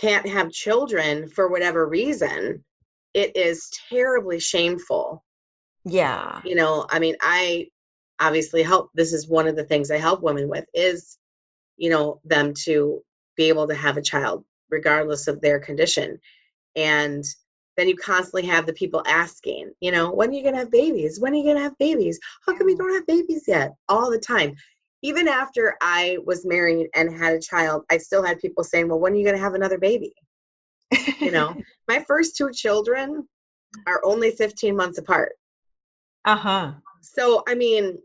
can't 0.00 0.28
have 0.28 0.50
children 0.50 1.28
for 1.28 1.48
whatever 1.48 1.86
reason 1.88 2.64
it 3.14 3.36
is 3.36 3.70
terribly 3.88 4.38
shameful. 4.38 5.24
Yeah. 5.84 6.40
You 6.44 6.54
know, 6.54 6.86
I 6.90 6.98
mean, 6.98 7.16
I 7.20 7.68
obviously 8.20 8.62
help 8.62 8.90
this 8.94 9.12
is 9.12 9.28
one 9.28 9.46
of 9.46 9.56
the 9.56 9.64
things 9.64 9.90
I 9.90 9.98
help 9.98 10.22
women 10.22 10.48
with 10.48 10.64
is 10.74 11.18
you 11.76 11.88
know 11.88 12.20
them 12.24 12.52
to 12.64 13.00
be 13.36 13.48
able 13.48 13.68
to 13.68 13.74
have 13.74 13.96
a 13.96 14.02
child 14.02 14.44
regardless 14.70 15.28
of 15.28 15.40
their 15.40 15.58
condition. 15.58 16.18
And 16.76 17.24
then 17.76 17.88
you 17.88 17.96
constantly 17.96 18.44
have 18.46 18.66
the 18.66 18.72
people 18.72 19.02
asking, 19.06 19.72
you 19.80 19.92
know, 19.92 20.10
when 20.10 20.30
are 20.30 20.32
you 20.32 20.42
going 20.42 20.54
to 20.54 20.60
have 20.60 20.70
babies? 20.70 21.20
When 21.20 21.32
are 21.32 21.36
you 21.36 21.44
going 21.44 21.56
to 21.56 21.62
have 21.62 21.78
babies? 21.78 22.18
How 22.44 22.56
come 22.56 22.68
you 22.68 22.74
mm. 22.74 22.78
don't 22.78 22.94
have 22.94 23.06
babies 23.06 23.44
yet? 23.46 23.72
All 23.88 24.10
the 24.10 24.18
time. 24.18 24.54
Even 25.02 25.28
after 25.28 25.76
I 25.80 26.18
was 26.26 26.44
married 26.44 26.88
and 26.94 27.16
had 27.16 27.34
a 27.34 27.40
child, 27.40 27.84
I 27.88 27.98
still 27.98 28.24
had 28.24 28.40
people 28.40 28.64
saying, 28.64 28.88
well, 28.88 28.98
when 28.98 29.12
are 29.12 29.16
you 29.16 29.24
going 29.24 29.36
to 29.36 29.42
have 29.42 29.54
another 29.54 29.78
baby? 29.78 30.12
You 31.20 31.30
know 31.30 31.54
my 31.88 32.04
first 32.06 32.36
two 32.36 32.50
children 32.52 33.26
are 33.86 34.00
only 34.04 34.30
15 34.30 34.76
months 34.76 34.98
apart. 34.98 35.32
Uh-huh. 36.24 36.72
So 37.00 37.42
i 37.46 37.54
mean 37.54 37.98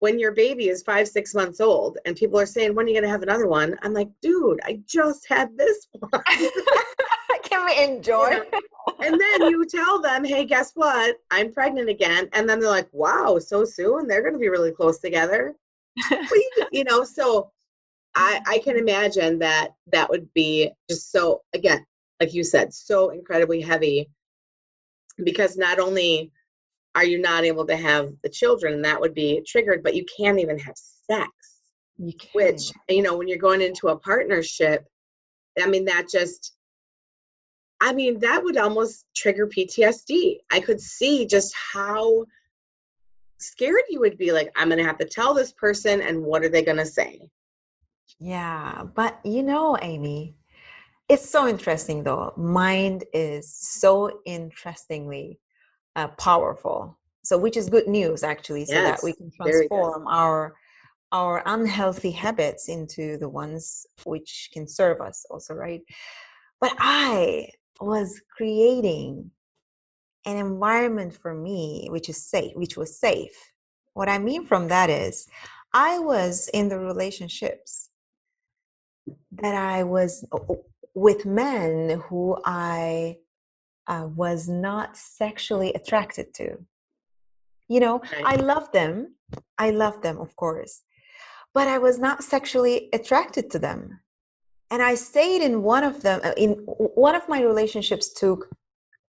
when 0.00 0.18
your 0.18 0.32
baby 0.32 0.68
is 0.68 0.82
five 0.82 1.06
six 1.06 1.34
months 1.34 1.60
old 1.60 1.98
and 2.06 2.16
people 2.16 2.40
are 2.40 2.46
saying 2.46 2.74
when 2.74 2.86
are 2.86 2.88
you 2.88 2.94
going 2.94 3.04
to 3.04 3.10
have 3.10 3.22
another 3.22 3.46
one? 3.46 3.76
I'm 3.82 3.92
like 3.94 4.08
dude 4.22 4.60
i 4.64 4.80
just 4.86 5.28
had 5.28 5.56
this 5.56 5.86
one. 5.98 6.22
Can 7.44 7.66
we 7.66 7.82
enjoy? 7.82 8.30
you 8.30 8.50
know? 8.50 8.94
and 9.00 9.20
then 9.20 9.50
you 9.50 9.64
tell 9.66 10.00
them 10.00 10.24
hey 10.24 10.44
guess 10.44 10.72
what? 10.74 11.16
I'm 11.30 11.52
pregnant 11.52 11.88
again. 11.88 12.28
And 12.32 12.48
then 12.48 12.60
they're 12.60 12.68
like 12.68 12.88
wow 12.92 13.38
so 13.38 13.64
soon? 13.64 14.06
They're 14.06 14.22
going 14.22 14.34
to 14.34 14.38
be 14.38 14.48
really 14.48 14.72
close 14.72 14.98
together. 14.98 15.54
You 16.72 16.84
know 16.84 17.04
so 17.04 17.50
I, 18.14 18.40
I 18.46 18.58
can 18.58 18.76
imagine 18.76 19.38
that 19.40 19.70
that 19.92 20.08
would 20.08 20.32
be 20.34 20.70
just 20.88 21.12
so 21.12 21.42
again 21.54 21.84
like 22.20 22.34
you 22.34 22.44
said, 22.44 22.72
so 22.72 23.10
incredibly 23.10 23.60
heavy 23.60 24.10
because 25.24 25.56
not 25.56 25.78
only 25.78 26.30
are 26.94 27.04
you 27.04 27.18
not 27.20 27.44
able 27.44 27.66
to 27.66 27.76
have 27.76 28.12
the 28.22 28.28
children, 28.28 28.74
and 28.74 28.84
that 28.84 29.00
would 29.00 29.14
be 29.14 29.42
triggered, 29.46 29.82
but 29.82 29.94
you 29.94 30.04
can't 30.16 30.38
even 30.38 30.58
have 30.58 30.74
sex. 30.76 31.30
You 31.98 32.12
which, 32.32 32.72
you 32.88 33.02
know, 33.02 33.16
when 33.16 33.28
you're 33.28 33.38
going 33.38 33.60
into 33.60 33.88
a 33.88 33.98
partnership, 33.98 34.86
I 35.60 35.66
mean, 35.66 35.84
that 35.86 36.08
just, 36.10 36.54
I 37.80 37.92
mean, 37.92 38.18
that 38.20 38.42
would 38.42 38.56
almost 38.56 39.04
trigger 39.14 39.46
PTSD. 39.46 40.38
I 40.50 40.60
could 40.60 40.80
see 40.80 41.26
just 41.26 41.54
how 41.54 42.24
scared 43.38 43.82
you 43.88 44.00
would 44.00 44.18
be 44.18 44.32
like, 44.32 44.50
I'm 44.56 44.68
going 44.68 44.78
to 44.78 44.84
have 44.84 44.98
to 44.98 45.04
tell 45.04 45.34
this 45.34 45.52
person, 45.52 46.00
and 46.00 46.22
what 46.22 46.42
are 46.42 46.48
they 46.48 46.62
going 46.62 46.78
to 46.78 46.86
say? 46.86 47.20
Yeah. 48.18 48.84
But 48.94 49.20
you 49.24 49.42
know, 49.42 49.78
Amy, 49.80 50.34
it's 51.10 51.28
so 51.28 51.48
interesting 51.48 52.04
though. 52.04 52.32
Mind 52.36 53.04
is 53.12 53.52
so 53.52 54.20
interestingly 54.24 55.40
uh, 55.96 56.06
powerful. 56.08 56.96
So 57.24 57.36
which 57.36 57.56
is 57.56 57.68
good 57.68 57.88
news 57.88 58.22
actually 58.22 58.64
so 58.64 58.74
yes, 58.74 59.00
that 59.00 59.04
we 59.04 59.12
can 59.12 59.30
transform 59.36 60.06
our 60.06 60.54
our 61.12 61.42
unhealthy 61.46 62.12
habits 62.12 62.68
into 62.68 63.18
the 63.18 63.28
ones 63.28 63.84
which 64.04 64.50
can 64.52 64.68
serve 64.68 65.00
us 65.00 65.26
also 65.30 65.54
right? 65.54 65.82
But 66.60 66.74
i 66.78 67.48
was 67.80 68.20
creating 68.36 69.30
an 70.26 70.36
environment 70.36 71.14
for 71.14 71.34
me 71.34 71.88
which 71.90 72.08
is 72.08 72.24
safe 72.24 72.52
which 72.54 72.76
was 72.76 73.00
safe. 73.00 73.36
What 73.94 74.08
i 74.08 74.18
mean 74.18 74.46
from 74.46 74.68
that 74.68 74.88
is 74.90 75.26
i 75.74 75.98
was 75.98 76.48
in 76.54 76.68
the 76.68 76.78
relationships 76.78 77.90
that 79.32 79.54
i 79.54 79.82
was 79.82 80.24
with 80.94 81.24
men 81.26 82.00
who 82.08 82.36
i 82.44 83.16
uh, 83.86 84.06
was 84.14 84.48
not 84.48 84.96
sexually 84.96 85.72
attracted 85.74 86.32
to 86.34 86.56
you 87.68 87.80
know 87.80 88.00
right. 88.12 88.24
i 88.24 88.34
love 88.36 88.70
them 88.72 89.14
i 89.58 89.70
love 89.70 90.00
them 90.02 90.18
of 90.18 90.34
course 90.36 90.82
but 91.54 91.68
i 91.68 91.78
was 91.78 91.98
not 91.98 92.22
sexually 92.22 92.88
attracted 92.92 93.50
to 93.50 93.58
them 93.58 94.00
and 94.70 94.82
i 94.82 94.94
stayed 94.94 95.42
in 95.42 95.62
one 95.62 95.84
of 95.84 96.02
them 96.02 96.20
uh, 96.24 96.32
in 96.36 96.50
one 97.06 97.14
of 97.14 97.28
my 97.28 97.40
relationships 97.42 98.12
took 98.12 98.48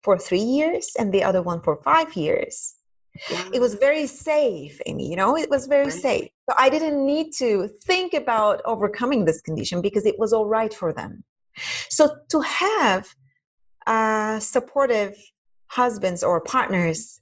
for 0.03 0.17
three 0.17 0.47
years 0.57 0.91
and 0.97 1.13
the 1.13 1.23
other 1.23 1.41
one 1.41 1.61
for 1.61 1.77
five 1.77 2.13
years 2.15 2.75
yeah. 3.29 3.49
it 3.53 3.59
was 3.59 3.73
very 3.75 4.07
safe 4.07 4.79
amy 4.85 5.09
you 5.09 5.15
know 5.15 5.37
it 5.37 5.49
was 5.49 5.65
very 5.67 5.85
right. 5.85 6.01
safe 6.01 6.29
so 6.49 6.55
i 6.57 6.69
didn't 6.69 7.05
need 7.05 7.31
to 7.33 7.69
think 7.83 8.13
about 8.13 8.61
overcoming 8.65 9.25
this 9.25 9.41
condition 9.41 9.81
because 9.81 10.05
it 10.05 10.17
was 10.19 10.33
all 10.33 10.45
right 10.45 10.73
for 10.73 10.93
them 10.93 11.23
so 11.89 12.15
to 12.29 12.41
have 12.41 13.07
uh, 13.87 14.39
supportive 14.39 15.15
husbands 15.67 16.23
or 16.23 16.41
partners 16.41 17.21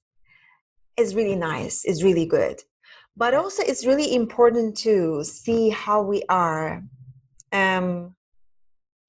is 0.98 1.16
really 1.16 1.36
nice 1.36 1.86
is 1.86 2.04
really 2.04 2.26
good. 2.26 2.62
But 3.16 3.34
also 3.34 3.64
it's 3.64 3.86
really 3.86 4.16
important 4.16 4.78
to 4.80 5.24
see 5.24 5.70
how 5.70 6.02
we 6.02 6.24
are 6.30 6.84
um 7.52 8.16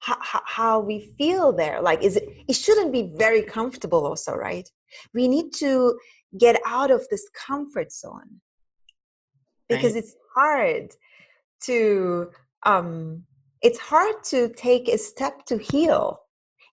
how, 0.01 0.41
how 0.45 0.79
we 0.79 1.13
feel 1.17 1.51
there. 1.51 1.81
Like 1.81 2.03
is 2.03 2.15
it 2.15 2.29
it 2.47 2.53
shouldn't 2.55 2.91
be 2.93 3.13
very 3.17 3.41
comfortable 3.41 4.05
also 4.05 4.33
right? 4.33 4.69
We 5.13 5.27
need 5.27 5.53
to 5.55 5.99
get 6.37 6.59
out 6.65 6.91
of 6.91 7.07
this 7.09 7.27
comfort 7.47 7.91
zone. 7.91 8.41
Because 9.67 9.93
right. 9.93 10.03
it's 10.03 10.15
hard 10.35 10.95
to 11.63 12.29
um 12.65 13.23
it's 13.61 13.79
hard 13.79 14.23
to 14.25 14.49
take 14.49 14.87
a 14.87 14.97
step 14.97 15.45
to 15.45 15.57
heal. 15.57 16.19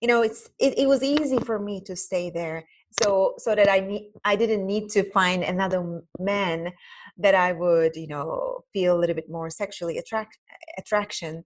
You 0.01 0.07
know 0.07 0.21
it's 0.21 0.49
it, 0.59 0.77
it 0.77 0.87
was 0.87 1.03
easy 1.03 1.39
for 1.39 1.59
me 1.59 1.81
to 1.81 1.95
stay 1.95 2.29
there 2.29 2.65
so 3.01 3.33
so 3.37 3.55
that 3.55 3.69
i 3.69 3.79
need 3.79 4.11
i 4.25 4.35
didn't 4.35 4.65
need 4.65 4.89
to 4.89 5.03
find 5.11 5.43
another 5.43 6.01
man 6.19 6.71
that 7.17 7.35
i 7.35 7.51
would 7.51 7.95
you 7.95 8.07
know 8.07 8.61
feel 8.73 8.95
a 8.95 8.99
little 8.99 9.15
bit 9.15 9.29
more 9.29 9.49
sexually 9.49 9.97
attract 9.97 10.37
attraction. 10.77 11.43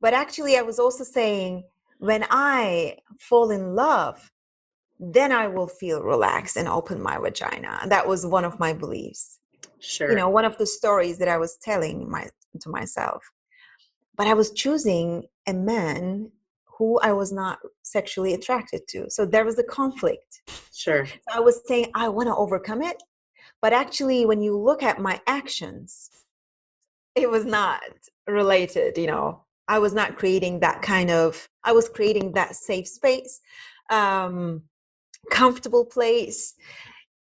But 0.00 0.14
actually 0.14 0.56
i 0.56 0.62
was 0.62 0.78
also 0.78 1.04
saying 1.04 1.64
when 1.98 2.24
i 2.30 2.96
fall 3.20 3.50
in 3.50 3.74
love 3.74 4.30
then 4.98 5.32
i 5.32 5.46
will 5.46 5.68
feel 5.68 6.02
relaxed 6.02 6.56
and 6.56 6.68
open 6.68 7.02
my 7.02 7.18
vagina. 7.18 7.80
That 7.86 8.06
was 8.06 8.26
one 8.26 8.44
of 8.44 8.58
my 8.58 8.72
beliefs. 8.72 9.38
Sure. 9.82 10.10
you 10.10 10.16
know 10.16 10.28
one 10.28 10.44
of 10.44 10.58
the 10.58 10.66
stories 10.66 11.18
that 11.18 11.28
i 11.28 11.38
was 11.38 11.56
telling 11.56 12.10
my 12.10 12.28
to 12.60 12.68
myself 12.68 13.22
but 14.20 14.26
i 14.26 14.34
was 14.34 14.50
choosing 14.62 15.06
a 15.46 15.54
man 15.54 16.30
who 16.80 16.98
I 17.00 17.12
was 17.12 17.30
not 17.30 17.58
sexually 17.82 18.32
attracted 18.32 18.88
to. 18.88 19.10
So 19.10 19.26
there 19.26 19.44
was 19.44 19.58
a 19.58 19.62
conflict. 19.62 20.40
Sure. 20.74 21.04
So 21.04 21.12
I 21.30 21.38
was 21.38 21.60
saying, 21.68 21.90
I 21.94 22.08
want 22.08 22.28
to 22.28 22.34
overcome 22.34 22.80
it. 22.80 22.96
But 23.60 23.74
actually, 23.74 24.24
when 24.24 24.40
you 24.40 24.56
look 24.56 24.82
at 24.82 24.98
my 24.98 25.20
actions, 25.26 26.08
it 27.14 27.28
was 27.28 27.44
not 27.44 27.82
related, 28.26 28.96
you 28.96 29.08
know. 29.08 29.44
I 29.68 29.78
was 29.78 29.92
not 29.92 30.16
creating 30.16 30.60
that 30.60 30.80
kind 30.80 31.10
of, 31.10 31.46
I 31.64 31.72
was 31.72 31.90
creating 31.90 32.32
that 32.32 32.56
safe 32.56 32.88
space, 32.88 33.42
um, 33.90 34.62
comfortable 35.30 35.84
place, 35.84 36.54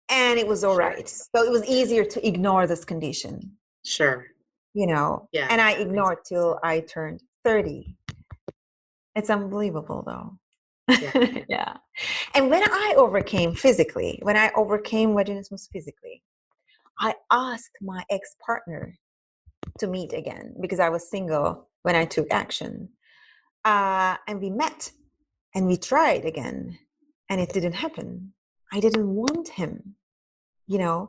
and 0.08 0.40
it 0.40 0.48
was 0.48 0.64
all 0.64 0.76
right. 0.76 1.08
So 1.08 1.44
it 1.44 1.52
was 1.52 1.64
easier 1.66 2.04
to 2.04 2.26
ignore 2.26 2.66
this 2.66 2.84
condition. 2.84 3.52
Sure. 3.84 4.26
You 4.76 4.86
know, 4.86 5.28
yeah. 5.32 5.46
and 5.48 5.60
I 5.60 5.72
ignored 5.72 6.18
till 6.28 6.60
I 6.62 6.80
turned 6.80 7.22
30 7.44 7.96
it's 9.16 9.30
unbelievable 9.30 10.04
though. 10.06 10.38
Yeah. 11.00 11.42
yeah. 11.48 11.76
And 12.34 12.50
when 12.50 12.62
I 12.62 12.94
overcame 12.96 13.54
physically, 13.54 14.20
when 14.22 14.36
I 14.36 14.52
overcame 14.54 15.14
vaginismus 15.14 15.68
physically, 15.72 16.22
I 17.00 17.14
asked 17.32 17.76
my 17.80 18.04
ex 18.10 18.36
partner 18.44 18.94
to 19.78 19.86
meet 19.86 20.12
again 20.12 20.54
because 20.60 20.80
I 20.80 20.90
was 20.90 21.10
single 21.10 21.68
when 21.82 21.96
I 21.96 22.04
took 22.04 22.30
action. 22.30 22.90
Uh, 23.64 24.16
and 24.28 24.40
we 24.40 24.50
met 24.50 24.92
and 25.54 25.66
we 25.66 25.76
tried 25.76 26.24
again, 26.24 26.78
and 27.30 27.40
it 27.40 27.52
didn't 27.52 27.72
happen. 27.72 28.32
I 28.72 28.80
didn't 28.80 29.08
want 29.08 29.48
him, 29.48 29.96
you 30.66 30.78
know. 30.78 31.08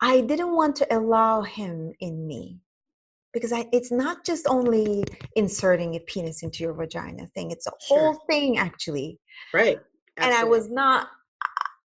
I 0.00 0.20
didn't 0.20 0.54
want 0.54 0.76
to 0.76 0.96
allow 0.96 1.40
him 1.42 1.94
in 2.00 2.26
me 2.26 2.60
because 3.34 3.52
I, 3.52 3.66
it's 3.72 3.90
not 3.90 4.24
just 4.24 4.46
only 4.48 5.04
inserting 5.36 5.96
a 5.96 6.00
penis 6.00 6.42
into 6.42 6.62
your 6.62 6.72
vagina 6.72 7.26
thing 7.34 7.50
it's 7.50 7.66
a 7.66 7.72
sure. 7.86 7.98
whole 7.98 8.14
thing 8.28 8.56
actually 8.56 9.18
right 9.52 9.78
Absolutely. 10.16 10.20
and 10.20 10.32
i 10.34 10.44
was 10.44 10.70
not 10.70 11.08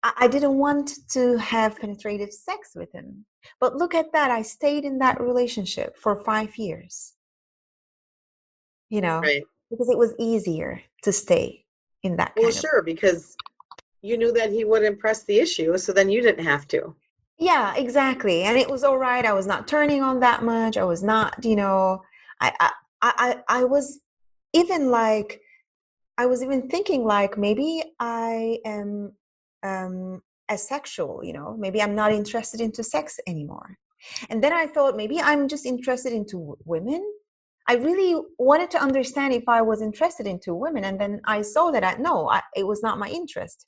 I, 0.04 0.14
I 0.22 0.28
didn't 0.28 0.58
want 0.58 0.92
to 1.12 1.38
have 1.38 1.80
penetrative 1.80 2.34
sex 2.34 2.72
with 2.76 2.92
him 2.92 3.26
but 3.62 3.78
look 3.78 3.96
at 3.96 4.12
that 4.12 4.32
i 4.32 4.42
stayed 4.42 4.84
in 4.84 4.98
that 5.00 5.22
relationship 5.22 5.96
for 5.96 6.22
five 6.24 6.58
years 6.58 7.14
you 8.90 9.00
know 9.00 9.22
right. 9.22 9.44
because 9.70 9.90
it 9.90 9.98
was 9.98 10.14
easier 10.20 10.82
to 11.04 11.14
stay 11.14 11.64
in 12.04 12.18
that 12.18 12.34
well 12.36 12.52
sure 12.52 12.80
of- 12.80 12.86
because 12.86 13.36
you 14.02 14.18
knew 14.18 14.32
that 14.32 14.52
he 14.52 14.64
wouldn't 14.64 15.00
press 15.00 15.24
the 15.24 15.40
issue 15.40 15.78
so 15.78 15.94
then 15.94 16.10
you 16.10 16.22
didn't 16.22 16.44
have 16.44 16.68
to 16.68 16.96
yeah 17.40 17.76
exactly 17.76 18.44
and 18.44 18.58
it 18.58 18.70
was 18.70 18.84
all 18.84 18.98
right 18.98 19.26
i 19.26 19.34
was 19.34 19.46
not 19.46 19.68
turning 19.68 20.02
on 20.02 20.20
that 20.20 20.44
much 20.44 20.78
i 20.78 20.84
was 20.84 21.04
not 21.04 21.44
you 21.46 21.56
know 21.56 22.02
i 22.42 22.52
i 22.60 22.72
i, 23.02 23.38
I 23.48 23.64
was 23.64 24.00
even 24.54 24.90
like 24.90 25.40
i 26.18 26.26
was 26.26 26.42
even 26.42 26.68
thinking 26.68 27.04
like 27.04 27.38
maybe 27.38 27.84
i 28.00 28.58
am 28.66 29.12
um 29.64 30.22
asexual 30.52 31.22
you 31.24 31.34
know 31.34 31.56
maybe 31.60 31.82
i'm 31.82 31.96
not 31.96 32.12
interested 32.12 32.60
into 32.60 32.84
sex 32.84 33.20
anymore 33.28 33.78
and 34.30 34.44
then 34.44 34.54
i 34.54 34.66
thought 34.66 34.98
maybe 34.98 35.20
i'm 35.22 35.48
just 35.48 35.66
interested 35.66 36.14
into 36.14 36.58
women? 36.66 37.04
I 37.70 37.76
really 37.76 38.16
wanted 38.40 38.72
to 38.72 38.82
understand 38.82 39.34
if 39.34 39.44
i 39.50 39.62
was 39.62 39.82
interested 39.82 40.26
into 40.26 40.56
women 40.56 40.86
and 40.86 41.00
then 41.00 41.20
i 41.26 41.42
saw 41.42 41.70
that 41.72 41.84
i 41.84 41.96
no 42.00 42.30
I, 42.30 42.42
it 42.56 42.66
was 42.66 42.82
not 42.82 42.98
my 42.98 43.10
interest 43.10 43.68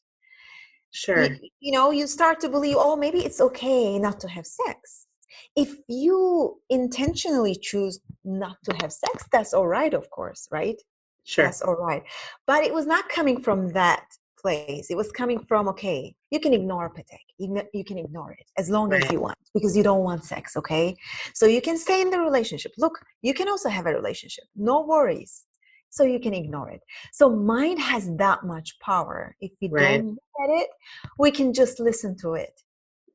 Sure. 0.92 1.26
You, 1.26 1.38
you 1.60 1.72
know, 1.72 1.92
you 1.92 2.08
start 2.08 2.40
to 2.42 2.50
believe, 2.50 2.76
oh, 2.78 2.96
maybe 2.96 3.20
it's 3.20 3.42
okay 3.42 4.00
not 4.00 4.20
to 4.22 4.28
have 4.28 4.46
sex. 4.46 5.08
If 5.56 5.76
you 5.88 6.60
intentionally 6.70 7.56
choose 7.56 8.00
not 8.24 8.58
to 8.66 8.76
have 8.82 8.92
sex, 8.92 9.26
that's 9.32 9.54
all 9.54 9.68
right, 9.68 9.94
of 9.94 10.10
course, 10.10 10.48
right? 10.52 10.82
Sure. 11.26 11.46
That's 11.46 11.62
all 11.62 11.76
right. 11.76 12.04
But 12.48 12.64
it 12.64 12.74
was 12.74 12.86
not 12.86 13.08
coming 13.10 13.42
from 13.42 13.72
that 13.74 14.06
place. 14.40 14.90
It 14.90 14.98
was 14.98 15.12
coming 15.12 15.40
from, 15.48 15.68
okay, 15.68 16.16
you 16.32 16.40
can 16.40 16.54
ignore 16.54 16.90
Petek. 16.90 17.20
You, 17.38 17.62
you 17.74 17.84
can 17.84 17.98
ignore 17.98 18.32
it 18.32 18.46
as 18.58 18.70
long 18.70 18.90
right. 18.90 19.04
as 19.04 19.12
you 19.12 19.20
want 19.20 19.38
because 19.54 19.76
you 19.76 19.84
don't 19.84 20.04
want 20.04 20.24
sex, 20.24 20.56
okay? 20.58 20.96
So 21.34 21.46
you 21.46 21.62
can 21.62 21.78
stay 21.78 22.02
in 22.02 22.10
the 22.10 22.20
relationship. 22.20 22.72
Look, 22.78 23.00
you 23.22 23.34
can 23.34 23.50
also 23.50 23.70
have 23.70 23.86
a 23.86 23.94
relationship. 23.94 24.46
No 24.56 24.82
worries 24.82 25.46
so 25.90 26.04
you 26.04 26.20
can 26.20 26.34
ignore 26.34 26.70
it. 26.70 26.82
So 27.12 27.30
mind 27.30 27.80
has 27.80 28.10
that 28.18 28.44
much 28.44 28.80
power. 28.80 29.36
If 29.42 29.52
we 29.62 29.70
right. 29.70 29.98
don't 29.98 30.10
look 30.10 30.20
at 30.44 30.50
it, 30.50 30.70
we 31.18 31.32
can 31.32 31.54
just 31.54 31.80
listen 31.80 32.16
to 32.18 32.36
it. 32.36 32.62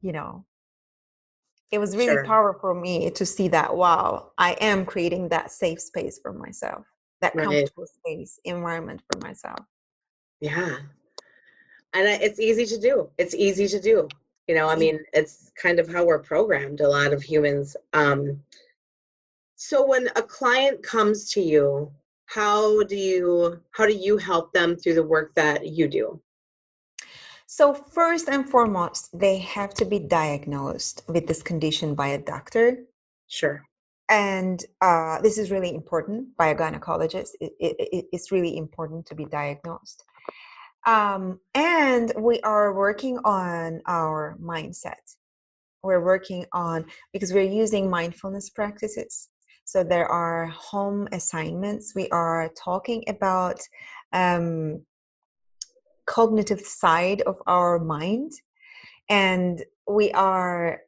You 0.01 0.13
know, 0.13 0.45
it 1.71 1.79
was 1.79 1.97
really 1.97 2.15
sure. 2.15 2.25
powerful 2.25 2.61
for 2.61 2.75
me 2.75 3.11
to 3.11 3.25
see 3.25 3.49
that. 3.49 3.75
Wow, 3.75 4.33
I 4.39 4.53
am 4.61 4.85
creating 4.85 5.29
that 5.31 5.51
safe 5.51 5.81
space 5.81 6.19
for 6.21 6.33
myself, 6.33 6.85
that 7.21 7.35
right. 7.35 7.45
comfortable 7.45 7.87
space 7.87 8.39
environment 8.45 9.01
for 9.11 9.27
myself. 9.27 9.61
Yeah, 10.41 10.77
and 11.95 12.07
it's 12.23 12.41
easy 12.41 12.67
to 12.67 12.79
do. 12.79 13.09
It's 13.19 13.35
easy 13.35 13.67
to 13.69 13.81
do. 13.81 14.09
You 14.47 14.55
know, 14.55 14.69
I 14.69 14.77
mean, 14.77 15.01
it's 15.15 15.51
kind 15.61 15.79
of 15.79 15.91
how 15.91 16.05
we're 16.05 16.19
programmed. 16.19 16.81
A 16.81 16.89
lot 16.89 17.15
of 17.15 17.23
humans. 17.23 17.77
Um, 17.95 18.43
so 19.57 19.87
when 19.87 20.09
a 20.17 20.23
client 20.23 20.83
comes 20.83 21.31
to 21.31 21.41
you 21.41 21.91
how 22.27 22.83
do 22.85 22.97
you 22.97 23.61
how 23.73 23.87
do 23.87 23.95
you 23.95 24.17
help 24.19 24.53
them 24.53 24.77
through 24.77 24.95
the 24.95 25.03
work 25.03 25.35
that 25.35 25.67
you 25.69 25.89
do 25.89 26.21
so 27.47 27.75
first 27.75 28.29
and 28.29 28.49
foremost 28.49 29.17
they 29.19 29.39
have 29.39 29.75
to 29.75 29.85
be 29.85 29.99
diagnosed 29.99 31.03
with 31.09 31.27
this 31.27 31.43
condition 31.43 31.95
by 31.95 32.09
a 32.09 32.19
doctor 32.19 32.79
sure 33.29 33.63
and 34.11 34.67
uh, 34.83 35.21
this 35.23 35.39
is 35.39 35.51
really 35.51 35.75
important 35.75 36.37
by 36.37 36.49
a 36.49 36.57
gynecologist 36.57 37.31
it, 37.41 37.53
it, 37.61 38.07
it's 38.13 38.33
really 38.33 38.57
important 38.57 39.07
to 39.07 39.15
be 39.15 39.25
diagnosed 39.27 40.05
Um, 40.87 41.41
and 41.55 42.13
we 42.19 42.41
are 42.43 42.75
working 42.75 43.19
on 43.25 43.83
our 43.87 44.37
mindset. 44.43 45.17
We're 45.83 46.05
working 46.05 46.47
on 46.53 46.87
because 47.13 47.33
we're 47.33 47.43
using 47.65 47.91
mindfulness 47.91 48.51
practices. 48.51 49.29
So 49.65 49.83
there 49.83 50.07
are 50.07 50.47
home 50.47 51.09
assignments. 51.13 51.95
We 51.95 52.09
are 52.11 52.51
talking 52.57 53.05
about 53.09 53.61
um, 54.13 54.83
cognitive 56.07 56.61
side 56.61 57.23
of 57.23 57.41
our 57.47 57.79
mind, 57.79 58.33
and 59.09 59.63
we 59.89 60.13
are 60.13 60.81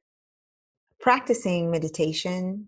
practicing 1.01 1.71
meditation 1.71 2.67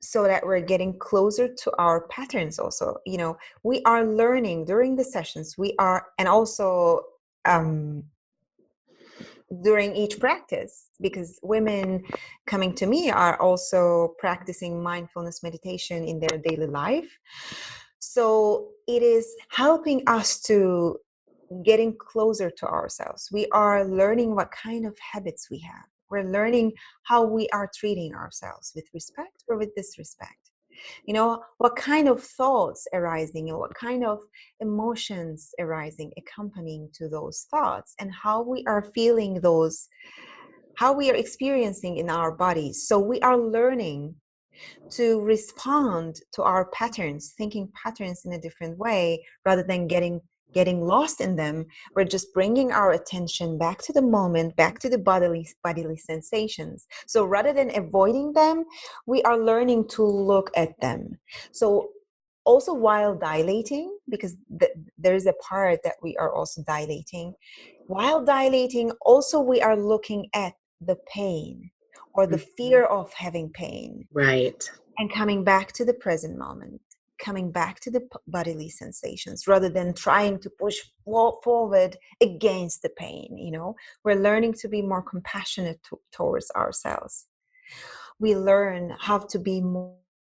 so 0.00 0.24
that 0.24 0.44
we're 0.44 0.60
getting 0.60 0.98
closer 0.98 1.46
to 1.46 1.72
our 1.78 2.08
patterns 2.08 2.58
also 2.58 2.96
you 3.06 3.16
know 3.16 3.36
we 3.62 3.80
are 3.84 4.04
learning 4.04 4.64
during 4.64 4.96
the 4.96 5.04
sessions 5.04 5.56
we 5.56 5.74
are 5.78 6.08
and 6.18 6.26
also 6.26 7.00
um 7.44 8.02
during 9.60 9.94
each 9.94 10.18
practice 10.18 10.88
because 11.00 11.38
women 11.42 12.02
coming 12.46 12.74
to 12.74 12.86
me 12.86 13.10
are 13.10 13.40
also 13.40 14.14
practicing 14.18 14.82
mindfulness 14.82 15.42
meditation 15.42 16.04
in 16.04 16.18
their 16.18 16.38
daily 16.38 16.66
life. 16.66 17.10
So 17.98 18.68
it 18.88 19.02
is 19.02 19.34
helping 19.50 20.02
us 20.06 20.40
to 20.42 20.98
getting 21.64 21.94
closer 21.98 22.50
to 22.50 22.66
ourselves. 22.66 23.28
We 23.30 23.46
are 23.52 23.84
learning 23.84 24.34
what 24.34 24.50
kind 24.50 24.86
of 24.86 24.96
habits 24.98 25.48
we 25.50 25.58
have. 25.60 25.84
We're 26.10 26.24
learning 26.24 26.72
how 27.04 27.24
we 27.24 27.48
are 27.50 27.70
treating 27.74 28.14
ourselves 28.14 28.72
with 28.74 28.84
respect 28.94 29.44
or 29.48 29.58
with 29.58 29.74
disrespect 29.74 30.51
you 31.04 31.14
know 31.14 31.42
what 31.58 31.76
kind 31.76 32.08
of 32.08 32.22
thoughts 32.22 32.86
arising 32.92 33.48
and 33.48 33.58
what 33.58 33.74
kind 33.74 34.04
of 34.04 34.20
emotions 34.60 35.50
arising 35.58 36.12
accompanying 36.16 36.88
to 36.92 37.08
those 37.08 37.46
thoughts 37.50 37.94
and 37.98 38.10
how 38.12 38.42
we 38.42 38.64
are 38.66 38.90
feeling 38.94 39.40
those 39.40 39.88
how 40.76 40.92
we 40.92 41.10
are 41.10 41.14
experiencing 41.14 41.98
in 41.98 42.08
our 42.08 42.32
bodies 42.32 42.86
so 42.86 42.98
we 42.98 43.20
are 43.20 43.38
learning 43.38 44.14
to 44.90 45.20
respond 45.22 46.20
to 46.32 46.42
our 46.42 46.66
patterns 46.70 47.34
thinking 47.36 47.68
patterns 47.82 48.22
in 48.24 48.32
a 48.32 48.40
different 48.40 48.76
way 48.78 49.24
rather 49.44 49.62
than 49.62 49.86
getting 49.86 50.20
getting 50.52 50.80
lost 50.82 51.20
in 51.20 51.36
them 51.36 51.64
we're 51.94 52.04
just 52.04 52.32
bringing 52.34 52.72
our 52.72 52.92
attention 52.92 53.58
back 53.58 53.78
to 53.82 53.92
the 53.92 54.02
moment 54.02 54.54
back 54.56 54.78
to 54.78 54.88
the 54.88 54.98
bodily 54.98 55.48
bodily 55.64 55.96
sensations 55.96 56.86
so 57.06 57.24
rather 57.24 57.52
than 57.52 57.74
avoiding 57.76 58.32
them 58.32 58.64
we 59.06 59.22
are 59.22 59.38
learning 59.38 59.86
to 59.88 60.02
look 60.04 60.50
at 60.56 60.78
them 60.80 61.18
so 61.52 61.88
also 62.44 62.74
while 62.74 63.14
dilating 63.14 63.96
because 64.08 64.36
th- 64.58 64.72
there's 64.98 65.26
a 65.26 65.32
part 65.34 65.80
that 65.84 65.94
we 66.02 66.16
are 66.16 66.32
also 66.34 66.62
dilating 66.66 67.34
while 67.86 68.24
dilating 68.24 68.90
also 69.02 69.40
we 69.40 69.60
are 69.60 69.76
looking 69.76 70.28
at 70.34 70.54
the 70.80 70.96
pain 71.12 71.70
or 72.14 72.26
the 72.26 72.36
Mm-hmm. 72.36 72.54
fear 72.56 72.84
of 72.84 73.12
having 73.12 73.50
pain 73.50 74.06
Right. 74.12 74.68
and 74.98 75.12
coming 75.12 75.44
back 75.44 75.72
to 75.72 75.84
the 75.84 75.94
present 75.94 76.38
moment 76.38 76.80
coming 77.22 77.50
back 77.50 77.80
to 77.80 77.90
the 77.90 78.02
bodily 78.26 78.68
sensations 78.68 79.46
rather 79.46 79.68
than 79.68 79.94
trying 79.94 80.38
to 80.40 80.50
push 80.50 80.78
forward 81.04 81.96
against 82.20 82.82
the 82.82 82.90
pain 82.90 83.38
you 83.38 83.50
know? 83.50 83.74
We're 84.04 84.20
learning 84.28 84.54
to 84.54 84.68
be 84.68 84.82
more 84.82 85.02
compassionate 85.02 85.80
to- 85.88 86.00
towards 86.12 86.50
ourselves. 86.50 87.26
We 88.18 88.36
learn 88.36 88.94
how 89.00 89.18
to 89.18 89.38
be 89.38 89.60
more, 89.60 89.96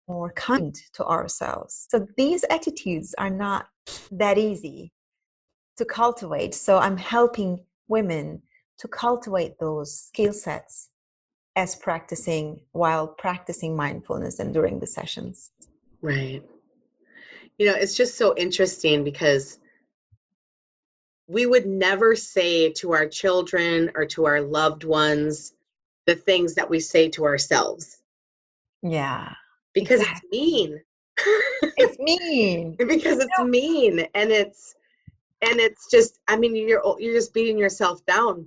more 0.09 0.33
kind 0.33 0.75
to 0.95 1.05
ourselves. 1.05 1.87
So 1.91 2.07
these 2.17 2.45
attitudes 2.51 3.15
are 3.19 3.31
not 3.31 3.67
that 4.11 4.39
easy 4.39 4.93
to 5.77 5.85
cultivate. 5.85 6.55
So 6.55 6.79
i'm 6.79 6.97
helping 6.97 7.59
women 7.89 8.43
to 8.79 8.89
cultivate 8.89 9.59
those 9.59 9.89
skill 10.09 10.33
sets 10.33 10.91
as 11.57 11.77
practicing 11.77 12.61
while 12.73 13.07
practicing 13.07 13.77
mindfulness 13.77 14.41
and 14.41 14.53
during 14.53 14.81
the 14.81 14.87
sessions. 14.87 15.53
Right. 16.03 16.43
You 17.59 17.67
know, 17.67 17.75
it's 17.75 17.97
just 17.97 18.17
so 18.19 18.35
interesting 18.37 19.05
because 19.05 19.59
we 21.27 21.47
would 21.47 21.67
never 21.67 22.15
say 22.17 22.73
to 22.73 22.93
our 22.93 23.07
children 23.07 23.91
or 23.95 24.05
to 24.07 24.27
our 24.27 24.41
loved 24.41 24.85
ones 24.85 25.55
the 26.07 26.15
things 26.15 26.55
that 26.55 26.69
we 26.69 26.81
say 26.81 27.09
to 27.09 27.25
ourselves 27.25 28.03
yeah 28.83 29.33
because 29.73 30.01
Exactly. 30.01 30.29
it's 30.29 30.31
mean. 30.31 30.83
it's 31.79 31.99
mean 32.01 32.77
because 32.77 33.19
it's 33.21 33.39
mean 33.41 34.01
and 34.15 34.31
it's 34.31 34.75
and 35.41 35.61
it's 35.61 35.91
just 35.91 36.19
I 36.29 36.37
mean 36.37 36.55
you're 36.55 36.83
you're 36.99 37.15
just 37.15 37.33
beating 37.33 37.57
yourself 37.57 38.05
down 38.05 38.47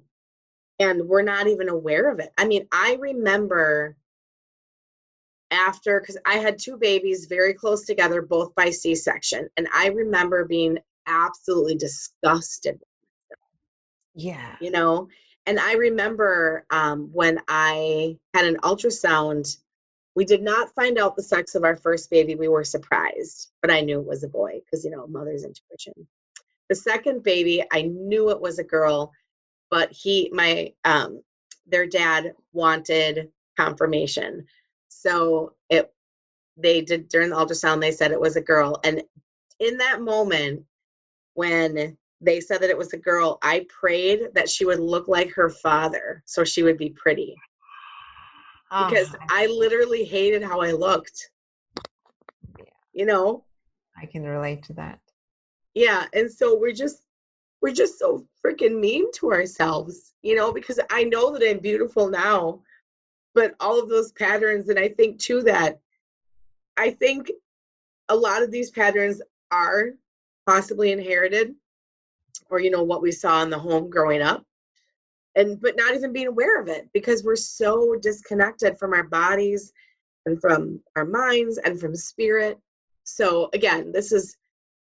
and 0.80 1.08
we're 1.08 1.24
not 1.24 1.48
even 1.48 1.70
aware 1.70 2.12
of 2.12 2.20
it. 2.20 2.32
I 2.38 2.46
mean, 2.46 2.68
I 2.72 2.98
remember 3.00 3.96
after 5.52 6.00
because 6.00 6.18
I 6.26 6.36
had 6.36 6.60
two 6.60 6.78
babies 6.78 7.26
very 7.28 7.54
close 7.54 7.86
together, 7.86 8.22
both 8.22 8.54
by 8.56 8.70
C 8.70 8.96
section. 8.96 9.48
And 9.58 9.68
I 9.74 9.88
remember 9.88 10.46
being 10.46 10.78
absolutely 11.08 11.76
disgusted, 11.76 12.80
yeah 14.14 14.56
you 14.60 14.72
know. 14.72 15.08
And 15.46 15.60
I 15.60 15.74
remember 15.76 16.66
um, 16.72 17.10
when 17.14 17.40
I 17.48 18.18
had 18.34 18.46
an 18.46 18.58
ultrasound, 18.58 19.58
we 20.14 20.26
did 20.26 20.42
not 20.42 20.74
find 20.76 20.98
out 20.98 21.16
the 21.16 21.24
sex 21.24 21.56
of 21.56 21.64
our 21.64 21.78
first 21.78 22.10
baby. 22.10 22.36
We 22.36 22.50
were 22.50 22.66
surprised, 22.66 23.52
but 23.62 23.72
I 23.72 23.80
knew 23.80 24.02
it 24.02 24.06
was 24.06 24.24
a 24.24 24.28
boy 24.28 24.60
because, 24.66 24.84
you 24.84 24.92
know, 24.92 25.08
mother's 25.08 25.46
intuition. 25.46 25.94
The 26.70 26.76
second 26.76 27.24
baby, 27.24 27.64
I 27.72 27.84
knew 27.84 28.30
it 28.32 28.42
was 28.42 28.60
a 28.60 28.64
girl, 28.64 29.14
but 29.72 29.90
he, 29.92 30.30
my, 30.34 30.74
um, 30.84 31.22
their 31.66 31.88
dad 31.88 32.34
wanted 32.52 33.30
confirmation. 33.58 34.46
So 34.90 35.54
it 35.70 35.94
they 36.58 36.82
did 36.82 37.08
during 37.10 37.30
the 37.30 37.36
ultrasound, 37.36 37.82
they 37.82 37.92
said 37.92 38.12
it 38.12 38.20
was 38.20 38.36
a 38.36 38.42
girl. 38.42 38.80
And 38.84 39.04
in 39.60 39.78
that 39.78 40.02
moment, 40.02 40.64
when 41.34 41.96
they 42.20 42.40
said 42.40 42.62
that 42.62 42.70
it 42.70 42.78
was 42.78 42.94
a 42.94 42.98
girl, 42.98 43.38
I 43.44 43.66
prayed 43.70 44.30
that 44.34 44.50
she 44.50 44.66
would 44.66 44.80
look 44.80 45.08
like 45.08 45.32
her 45.34 45.50
father 45.50 46.24
so 46.26 46.44
she 46.44 46.64
would 46.64 46.78
be 46.78 46.90
pretty. 46.90 47.36
Because 48.70 49.16
Ah, 49.16 49.26
I 49.30 49.46
literally 49.46 50.04
hated 50.04 50.44
how 50.44 50.62
I 50.62 50.72
looked. 50.72 51.30
Yeah. 52.58 52.66
You 52.94 53.06
know? 53.06 53.44
i 54.00 54.06
can 54.06 54.24
relate 54.24 54.62
to 54.64 54.74
that 54.74 55.00
Yeah. 55.74 56.06
And 56.14 56.32
so 56.32 56.58
we're 56.58 56.74
just 56.74 57.04
we're 57.62 57.74
just 57.74 57.98
so 57.98 58.26
freaking 58.46 58.80
mean 58.80 59.12
to 59.14 59.32
ourselves, 59.32 60.14
you 60.22 60.36
know, 60.36 60.54
because 60.54 60.80
I 60.92 61.04
know 61.06 61.34
that 61.34 61.48
I'm 61.48 61.60
beautiful 61.60 62.08
now, 62.10 62.62
but 63.38 63.54
all 63.60 63.80
of 63.80 63.88
those 63.88 64.12
patterns, 64.14 64.68
and 64.68 64.80
I 64.80 64.90
think 64.90 65.20
too 65.20 65.44
that 65.44 65.80
I 66.76 66.90
think 66.90 67.30
a 68.10 68.16
lot 68.16 68.42
of 68.42 68.50
these 68.50 68.72
patterns 68.72 69.22
are 69.52 69.92
possibly 70.48 70.92
inherited 70.92 71.54
or 72.50 72.60
you 72.60 72.72
know 72.72 72.82
what 72.82 73.04
we 73.04 73.12
saw 73.12 73.44
in 73.44 73.52
the 73.52 73.60
home 73.60 73.92
growing 73.92 74.24
up 74.24 74.44
and 75.36 75.62
but 75.62 75.76
not 75.78 75.94
even 75.94 76.12
being 76.12 76.28
aware 76.28 76.60
of 76.60 76.68
it 76.68 76.88
because 76.94 77.24
we're 77.24 77.36
so 77.36 77.96
disconnected 78.02 78.78
from 78.80 78.94
our 78.94 79.04
bodies 79.04 79.72
and 80.26 80.42
from 80.42 80.80
our 80.96 81.06
minds 81.06 81.60
and 81.60 81.80
from 81.80 81.96
spirit 81.96 82.58
so 83.04 83.50
again 83.54 83.92
this 83.92 84.12
is 84.12 84.38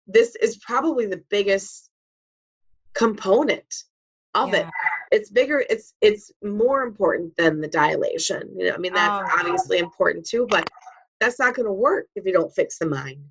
this 0.08 0.36
is 0.36 0.58
probably 0.58 1.06
the 1.06 1.24
biggest 1.30 1.90
component 2.94 3.84
of 4.36 4.54
it 4.54 4.66
Yeah. 4.66 4.87
It's 5.12 5.30
bigger 5.30 5.64
it's 5.70 5.94
it's 6.02 6.32
more 6.44 6.84
important 6.84 7.36
than 7.38 7.62
the 7.62 7.68
dilation 7.68 8.50
you 8.58 8.68
know 8.68 8.74
i 8.76 8.78
mean 8.78 8.94
that's 8.94 9.30
Oh. 9.30 9.40
obviously 9.40 9.80
important 9.80 10.26
too 10.26 10.46
but 10.50 10.70
that's 11.20 11.40
not 11.40 11.56
going 11.56 11.66
to 11.66 11.74
work 11.74 12.08
if 12.16 12.26
you 12.26 12.34
don't 12.34 12.54
fix 12.54 12.78
the 12.78 12.86
mind 12.86 13.24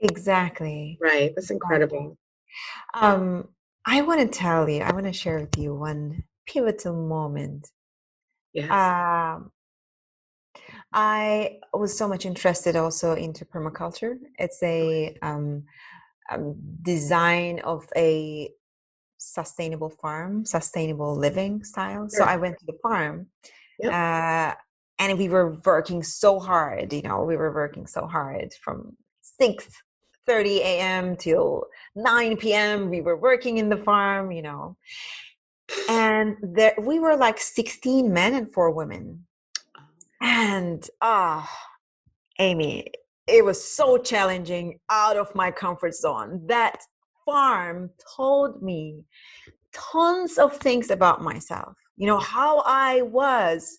exactly. 0.00 0.98
Right 1.00 1.32
that's 1.34 1.50
incredible. 1.50 2.16
Um 2.94 3.48
i 3.86 4.00
want 4.02 4.20
to 4.20 4.38
tell 4.38 4.68
you 4.68 4.80
i 4.82 4.92
want 4.92 5.06
to 5.06 5.12
share 5.12 5.40
with 5.40 5.56
you 5.58 5.74
one 5.74 6.22
pivotal 6.46 6.94
moment. 6.94 7.68
Yes. 8.52 8.70
Um 8.70 9.50
i 10.92 11.58
was 11.72 11.96
so 11.96 12.06
much 12.06 12.24
interested 12.26 12.76
also 12.76 13.14
into 13.14 13.44
permaculture. 13.44 14.16
It's 14.38 14.62
a 14.62 15.16
um, 15.22 15.64
um 16.30 16.54
design 16.82 17.60
of 17.60 17.88
a 17.96 18.50
sustainable 19.24 19.90
farm 19.90 20.44
sustainable 20.44 21.14
living 21.16 21.62
style. 21.64 22.08
So 22.08 22.24
i 22.24 22.36
went 22.36 22.58
to 22.58 22.66
the 22.66 22.78
farm 22.82 23.26
Yep. 23.80 23.92
uh 23.92 24.54
and 25.00 25.18
we 25.18 25.28
were 25.28 25.58
working 25.64 26.02
so 26.02 26.38
hard 26.38 26.92
you 26.92 27.02
know 27.02 27.24
we 27.24 27.36
were 27.36 27.52
working 27.52 27.86
so 27.86 28.06
hard 28.06 28.54
from 28.62 28.96
6 29.22 29.68
30 30.26 30.60
a.m 30.60 31.16
till 31.16 31.66
9 31.96 32.36
p.m 32.36 32.88
we 32.90 33.00
were 33.00 33.16
working 33.16 33.58
in 33.58 33.68
the 33.68 33.76
farm 33.76 34.30
you 34.32 34.42
know. 34.42 34.76
And 35.88 36.36
there 36.42 36.74
we 36.78 36.98
were 36.98 37.16
like 37.16 37.38
16 37.38 38.12
men 38.12 38.34
and 38.34 38.52
four 38.52 38.70
women. 38.70 39.26
And 40.20 40.88
ah 41.00 41.50
amy 42.38 42.90
it 43.26 43.44
was 43.44 43.62
so 43.62 43.96
challenging 43.96 44.78
out 44.90 45.16
of 45.16 45.34
my 45.34 45.50
comfort 45.50 45.94
zone. 45.94 46.46
That 46.46 46.80
farm 47.24 47.90
told 48.16 48.62
me 48.62 49.04
tons 49.72 50.38
of 50.38 50.56
things 50.56 50.90
about 50.90 51.22
myself. 51.22 51.74
You 51.96 52.06
know, 52.06 52.18
how 52.18 52.62
I 52.66 53.02
was 53.02 53.78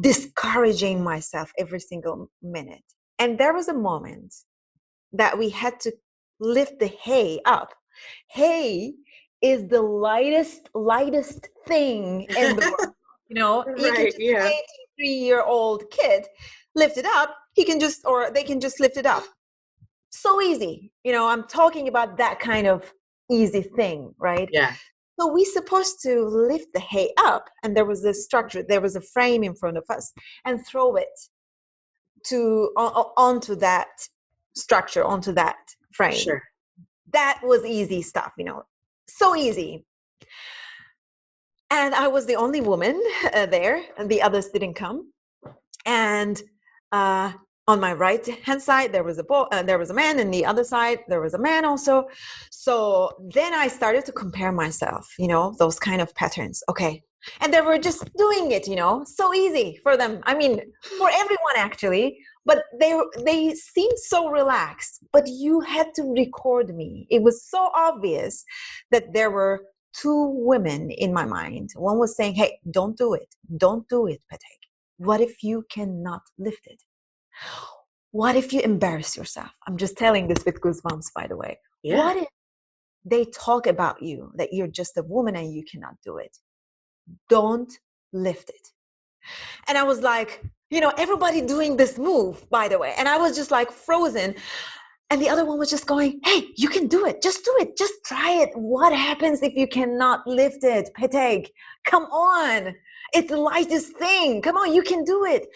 discouraging 0.00 1.02
myself 1.02 1.52
every 1.58 1.80
single 1.80 2.30
minute. 2.42 2.84
And 3.18 3.38
there 3.38 3.52
was 3.52 3.68
a 3.68 3.74
moment 3.74 4.34
that 5.12 5.36
we 5.36 5.50
had 5.50 5.80
to 5.80 5.92
lift 6.38 6.78
the 6.78 6.86
hay 6.86 7.40
up. 7.44 7.74
Hay 8.28 8.94
is 9.42 9.68
the 9.68 9.82
lightest, 9.82 10.68
lightest 10.74 11.48
thing 11.66 12.26
in 12.36 12.56
the 12.56 12.74
world. 12.78 12.94
You 13.28 13.36
know, 13.36 13.62
right, 13.64 13.76
you 13.78 13.92
can 13.92 14.10
yeah. 14.18 14.48
say 14.48 14.50
to 14.50 14.56
a 14.56 14.88
three-year-old 14.98 15.88
kid, 15.92 16.26
lift 16.74 16.98
it 16.98 17.06
up. 17.06 17.36
He 17.54 17.64
can 17.64 17.78
just, 17.78 18.04
or 18.04 18.28
they 18.32 18.42
can 18.42 18.58
just 18.58 18.80
lift 18.80 18.96
it 18.96 19.06
up. 19.06 19.22
So 20.10 20.40
easy. 20.40 20.92
You 21.04 21.12
know, 21.12 21.28
I'm 21.28 21.44
talking 21.48 21.88
about 21.88 22.16
that 22.18 22.38
kind 22.40 22.66
of 22.66 22.92
easy 23.30 23.62
thing, 23.62 24.14
right? 24.18 24.48
Yeah. 24.52 24.74
So 25.18 25.30
we 25.32 25.44
supposed 25.44 26.00
to 26.02 26.22
lift 26.24 26.68
the 26.72 26.80
hay 26.80 27.12
up, 27.18 27.48
and 27.62 27.76
there 27.76 27.84
was 27.84 28.04
a 28.04 28.14
structure, 28.14 28.62
there 28.62 28.80
was 28.80 28.96
a 28.96 29.00
frame 29.00 29.44
in 29.44 29.54
front 29.54 29.76
of 29.76 29.84
us, 29.90 30.12
and 30.46 30.64
throw 30.66 30.96
it 30.96 31.08
to 32.26 32.70
onto 32.76 33.54
that 33.56 33.88
structure, 34.56 35.04
onto 35.04 35.32
that 35.32 35.56
frame. 35.92 36.16
Sure. 36.16 36.42
That 37.12 37.40
was 37.42 37.64
easy 37.64 38.02
stuff, 38.02 38.32
you 38.38 38.44
know, 38.44 38.62
so 39.08 39.36
easy. 39.36 39.84
And 41.70 41.94
I 41.94 42.08
was 42.08 42.26
the 42.26 42.36
only 42.36 42.60
woman 42.60 43.00
uh, 43.34 43.46
there, 43.46 43.82
and 43.98 44.08
the 44.08 44.22
others 44.22 44.48
didn't 44.48 44.74
come. 44.74 45.12
And 45.86 46.40
uh, 46.92 47.32
on 47.70 47.78
my 47.80 47.92
right 47.92 48.26
hand 48.46 48.62
side 48.70 48.90
there 48.92 49.04
was 49.10 49.18
a 49.18 49.24
boy 49.32 49.44
uh, 49.52 49.62
there 49.62 49.78
was 49.78 49.90
a 49.90 49.98
man. 50.02 50.18
And 50.18 50.32
the 50.34 50.44
other 50.44 50.64
side 50.64 50.98
there 51.08 51.22
was 51.26 51.34
a 51.34 51.42
man 51.50 51.64
also. 51.64 51.94
So 52.50 52.74
then 53.38 53.52
i 53.54 53.66
started 53.68 54.04
to 54.06 54.12
compare 54.12 54.52
myself 54.64 55.04
you 55.22 55.28
know 55.32 55.44
those 55.62 55.78
kind 55.88 56.00
of 56.04 56.14
patterns. 56.14 56.56
Okay. 56.72 56.94
And 57.40 57.52
they 57.52 57.60
were 57.60 57.78
just 57.88 58.02
doing 58.24 58.46
it 58.56 58.64
you 58.72 58.76
know 58.82 58.94
so 59.20 59.24
easy 59.44 59.68
for 59.84 59.96
them. 60.00 60.12
I 60.30 60.34
mean 60.40 60.54
for 60.98 61.08
everyone 61.22 61.56
actually. 61.68 62.06
But 62.50 62.64
they 62.80 62.92
they 63.28 63.40
seemed 63.74 63.98
so 64.12 64.20
relaxed. 64.40 64.94
But 65.12 65.24
you 65.44 65.60
had 65.60 65.88
to 65.96 66.02
record 66.22 66.68
me. 66.80 67.06
It 67.10 67.22
was 67.22 67.36
so 67.54 67.62
obvious 67.88 68.44
that 68.92 69.12
there 69.16 69.30
were 69.38 69.56
two 70.02 70.22
women 70.50 70.90
in 71.04 71.12
my 71.12 71.26
mind. 71.38 71.68
One 71.76 71.98
was 71.98 72.16
saying 72.16 72.34
hey 72.40 72.52
don't 72.78 72.96
do 73.04 73.08
it. 73.22 73.30
Don't 73.64 73.86
do 73.94 74.00
it 74.12 74.20
Petek. 74.32 74.60
what 75.08 75.20
if 75.28 75.34
you 75.48 75.56
cannot 75.76 76.22
lift 76.46 76.64
it 76.74 76.80
what 78.12 78.36
if 78.36 78.52
you 78.52 78.60
embarrass 78.60 79.16
yourself? 79.16 79.50
I'm 79.66 79.76
just 79.76 79.96
telling 79.96 80.28
this 80.28 80.44
with 80.44 80.60
goosebumps, 80.60 81.12
by 81.14 81.26
the 81.26 81.36
way. 81.36 81.58
Yeah. 81.82 81.98
What 81.98 82.16
if 82.16 82.28
they 83.04 83.24
talk 83.26 83.66
about 83.66 84.02
you 84.02 84.32
that 84.36 84.52
you're 84.52 84.66
just 84.66 84.96
a 84.98 85.02
woman 85.02 85.36
and 85.36 85.52
you 85.52 85.64
cannot 85.64 85.94
do 86.04 86.18
it? 86.18 86.36
Don't 87.28 87.72
lift 88.12 88.50
it. 88.50 88.68
And 89.68 89.78
I 89.78 89.82
was 89.82 90.00
like, 90.00 90.42
you 90.70 90.80
know, 90.80 90.92
everybody 90.96 91.40
doing 91.40 91.76
this 91.76 91.98
move, 91.98 92.48
by 92.50 92.68
the 92.68 92.78
way. 92.78 92.94
And 92.96 93.08
I 93.08 93.16
was 93.16 93.36
just 93.36 93.50
like 93.50 93.70
frozen. 93.70 94.34
And 95.10 95.20
the 95.20 95.28
other 95.28 95.44
one 95.44 95.58
was 95.58 95.70
just 95.70 95.86
going, 95.86 96.20
hey, 96.24 96.48
you 96.56 96.68
can 96.68 96.86
do 96.86 97.04
it. 97.06 97.20
Just 97.20 97.44
do 97.44 97.56
it. 97.58 97.76
Just 97.76 97.94
try 98.04 98.32
it. 98.42 98.50
What 98.54 98.92
happens 98.92 99.42
if 99.42 99.54
you 99.54 99.66
cannot 99.66 100.24
lift 100.26 100.62
it? 100.62 100.90
Petek, 100.96 101.48
come 101.84 102.04
on. 102.04 102.74
It's 103.12 103.28
the 103.30 103.36
lightest 103.36 103.96
thing. 103.96 104.42
Come 104.42 104.56
on, 104.56 104.72
you 104.72 104.82
can 104.82 105.04
do 105.04 105.24
it. 105.24 105.46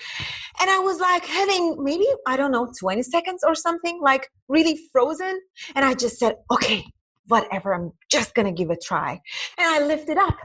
And 0.60 0.70
I 0.70 0.78
was 0.78 1.00
like 1.00 1.24
having 1.24 1.82
maybe, 1.82 2.06
I 2.26 2.36
don't 2.36 2.50
know, 2.52 2.72
20 2.78 3.02
seconds 3.02 3.42
or 3.46 3.54
something, 3.54 4.00
like 4.02 4.28
really 4.48 4.78
frozen. 4.92 5.40
And 5.74 5.84
I 5.84 5.94
just 5.94 6.18
said, 6.18 6.36
okay, 6.50 6.84
whatever, 7.28 7.74
I'm 7.74 7.92
just 8.10 8.34
going 8.34 8.46
to 8.46 8.52
give 8.52 8.70
it 8.70 8.78
a 8.78 8.86
try. 8.86 9.20
And 9.58 9.66
I 9.66 9.86
lifted 9.86 10.18
up 10.18 10.36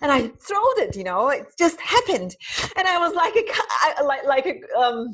and 0.00 0.10
I 0.10 0.28
throwed 0.28 0.78
it, 0.78 0.96
you 0.96 1.04
know, 1.04 1.28
it 1.28 1.46
just 1.58 1.80
happened. 1.80 2.34
And 2.76 2.86
I 2.88 2.98
was 2.98 3.14
like 3.14 3.34
a, 3.36 4.02
like, 4.04 4.24
like 4.24 4.46
a, 4.46 4.78
um, 4.78 5.08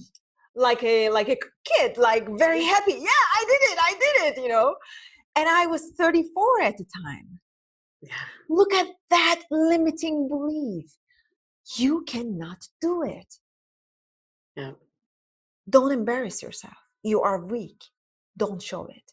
like 0.57 0.83
a 0.83 1.09
like 1.11 1.29
a 1.29 1.37
kid 1.65 1.97
like 1.97 2.29
very 2.37 2.65
happy 2.65 2.93
yeah 2.93 3.25
i 3.37 3.45
did 3.47 3.71
it 3.71 3.79
i 3.83 3.93
did 3.93 4.39
it 4.39 4.43
you 4.43 4.49
know 4.49 4.75
and 5.37 5.49
i 5.49 5.65
was 5.67 5.93
34 5.97 6.63
at 6.63 6.77
the 6.77 6.85
time 7.05 7.39
Yeah. 8.03 8.15
look 8.49 8.73
at 8.75 8.89
that 9.11 9.43
limiting 9.51 10.29
belief 10.29 10.87
you 11.77 12.03
cannot 12.07 12.67
do 12.81 13.03
it 13.03 13.35
Yeah. 14.57 14.73
don't 15.69 15.93
embarrass 15.93 16.43
yourself 16.43 16.75
you 17.03 17.23
are 17.23 17.45
weak 17.45 17.83
don't 18.37 18.63
show 18.63 18.87
it 18.87 19.13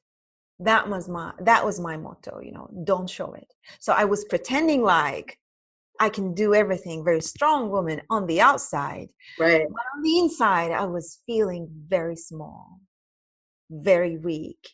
that 0.59 0.89
was 0.89 1.07
my 1.07 1.33
that 1.39 1.63
was 1.63 1.79
my 1.79 1.97
motto 1.97 2.39
you 2.39 2.51
know 2.51 2.69
don't 2.83 3.09
show 3.09 3.33
it 3.33 3.53
so 3.79 3.93
i 3.93 4.05
was 4.05 4.25
pretending 4.25 4.81
like 4.81 5.37
i 5.99 6.09
can 6.09 6.33
do 6.33 6.53
everything 6.55 7.03
very 7.03 7.21
strong 7.21 7.69
woman 7.69 8.01
on 8.09 8.25
the 8.27 8.41
outside 8.41 9.09
Right. 9.39 9.67
but 9.69 9.83
on 9.95 10.01
the 10.01 10.19
inside 10.19 10.71
i 10.71 10.85
was 10.85 11.21
feeling 11.27 11.67
very 11.87 12.15
small 12.15 12.79
very 13.69 14.17
weak 14.17 14.69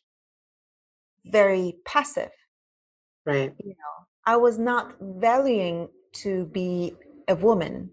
very 1.25 1.75
passive 1.85 2.31
Right. 3.25 3.53
You 3.63 3.69
know, 3.69 4.05
I 4.25 4.35
was 4.35 4.59
not 4.59 4.95
valuing 4.99 5.87
to 6.23 6.45
be 6.47 6.93
a 7.27 7.35
woman. 7.35 7.91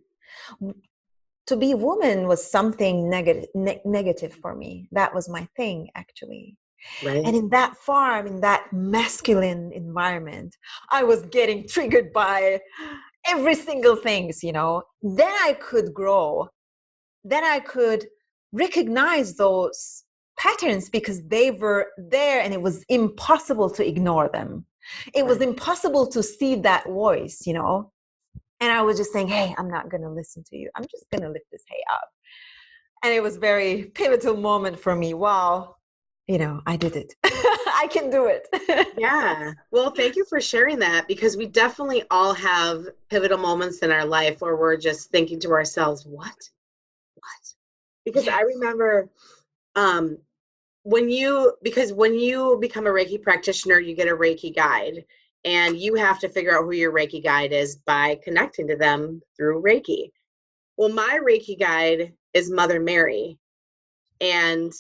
To 1.47 1.57
be 1.57 1.73
a 1.73 1.77
woman 1.77 2.29
was 2.29 2.49
something 2.49 3.11
negative 3.11 3.49
ne- 3.55 3.83
negative 3.85 4.35
for 4.35 4.55
me. 4.55 4.89
That 4.93 5.15
was 5.15 5.29
my 5.29 5.49
thing 5.57 5.89
actually. 5.97 6.57
Right. 7.05 7.23
and 7.25 7.37
in 7.37 7.51
that 7.51 7.77
farm 7.77 8.27
in 8.27 8.41
that 8.41 8.73
masculine 8.73 9.71
environment 9.73 10.57
i 10.91 11.03
was 11.03 11.27
getting 11.27 11.69
triggered 11.69 12.11
by 12.11 12.59
every 13.27 13.55
single 13.55 13.97
things 13.97 14.43
you 14.43 14.53
know. 14.53 14.83
Then 15.03 15.33
i 15.49 15.53
could 15.61 15.93
grow. 15.93 16.49
Then 17.25 17.45
i 17.45 17.61
could 17.61 18.07
recognize 18.53 19.37
those 19.37 20.05
patterns 20.39 20.89
because 20.89 21.27
they 21.29 21.51
were 21.51 21.89
there 21.99 22.41
and 22.41 22.55
it 22.55 22.63
was 22.63 22.85
impossible 22.89 23.69
to 23.71 23.87
ignore 23.87 24.31
them. 24.33 24.65
It 25.15 25.27
was 25.27 25.43
impossible 25.43 26.07
to 26.09 26.23
see 26.23 26.55
that 26.57 26.87
voice 26.87 27.43
you 27.47 27.53
know 27.53 27.93
and 28.61 28.73
i 28.73 28.83
was 28.83 28.97
just 28.97 29.13
saying 29.13 29.29
hey 29.29 29.55
i'm 29.59 29.69
not 29.69 29.89
going 29.89 30.03
to 30.03 30.11
listen 30.11 30.43
to 30.45 30.57
you 30.57 30.71
i'm 30.77 30.85
just 30.91 31.09
going 31.11 31.23
to 31.23 31.31
lift 31.31 31.47
this 31.51 31.65
hay 31.69 31.83
up 31.93 32.09
and 33.03 33.13
it 33.13 33.23
was 33.23 33.37
very 33.37 33.85
pivotal 33.95 34.37
moment 34.37 34.79
for 34.79 34.95
me 34.95 35.15
wow 35.15 35.77
you 36.27 36.39
know 36.39 36.61
i 36.67 36.77
did 36.77 36.97
it 36.97 37.15
i 37.25 37.89
can 37.91 38.11
do 38.11 38.27
it 38.27 38.47
yeah. 39.01 39.53
Well, 39.71 39.91
thank 39.91 40.17
you 40.17 40.25
for 40.25 40.41
sharing 40.41 40.79
that 40.81 41.09
because 41.09 41.37
we 41.37 41.47
definitely 41.47 42.05
all 42.11 42.35
have 42.35 42.87
pivotal 43.09 43.39
moments 43.39 43.79
in 43.79 43.91
our 43.91 44.05
life 44.05 44.41
where 44.41 44.57
we're 44.57 44.77
just 44.77 45.11
thinking 45.11 45.41
to 45.41 45.53
ourselves, 45.53 46.05
what? 46.07 46.37
What? 47.15 47.55
Because 48.05 48.29
I 48.29 48.43
remember 48.43 49.09
um 49.77 50.19
when 50.83 51.11
you 51.11 51.55
because 51.63 51.93
when 51.93 52.15
you 52.19 52.59
become 52.61 52.87
a 52.87 52.91
Reiki 52.91 53.21
practitioner, 53.21 53.79
you 53.79 53.95
get 53.95 54.09
a 54.09 54.17
Reiki 54.17 54.55
guide 54.55 55.05
and 55.45 55.77
you 55.79 55.95
have 55.95 56.19
to 56.21 56.29
figure 56.29 56.57
out 56.57 56.65
who 56.65 56.73
your 56.73 56.93
Reiki 56.93 57.23
guide 57.23 57.53
is 57.53 57.77
by 57.77 58.19
connecting 58.23 58.69
to 58.69 58.77
them 58.77 59.21
through 59.37 59.63
Reiki. 59.63 60.11
Well, 60.77 60.91
my 60.91 61.19
Reiki 61.23 61.59
guide 61.59 62.13
is 62.35 62.51
Mother 62.51 62.81
Mary. 62.81 63.39
And 64.21 64.73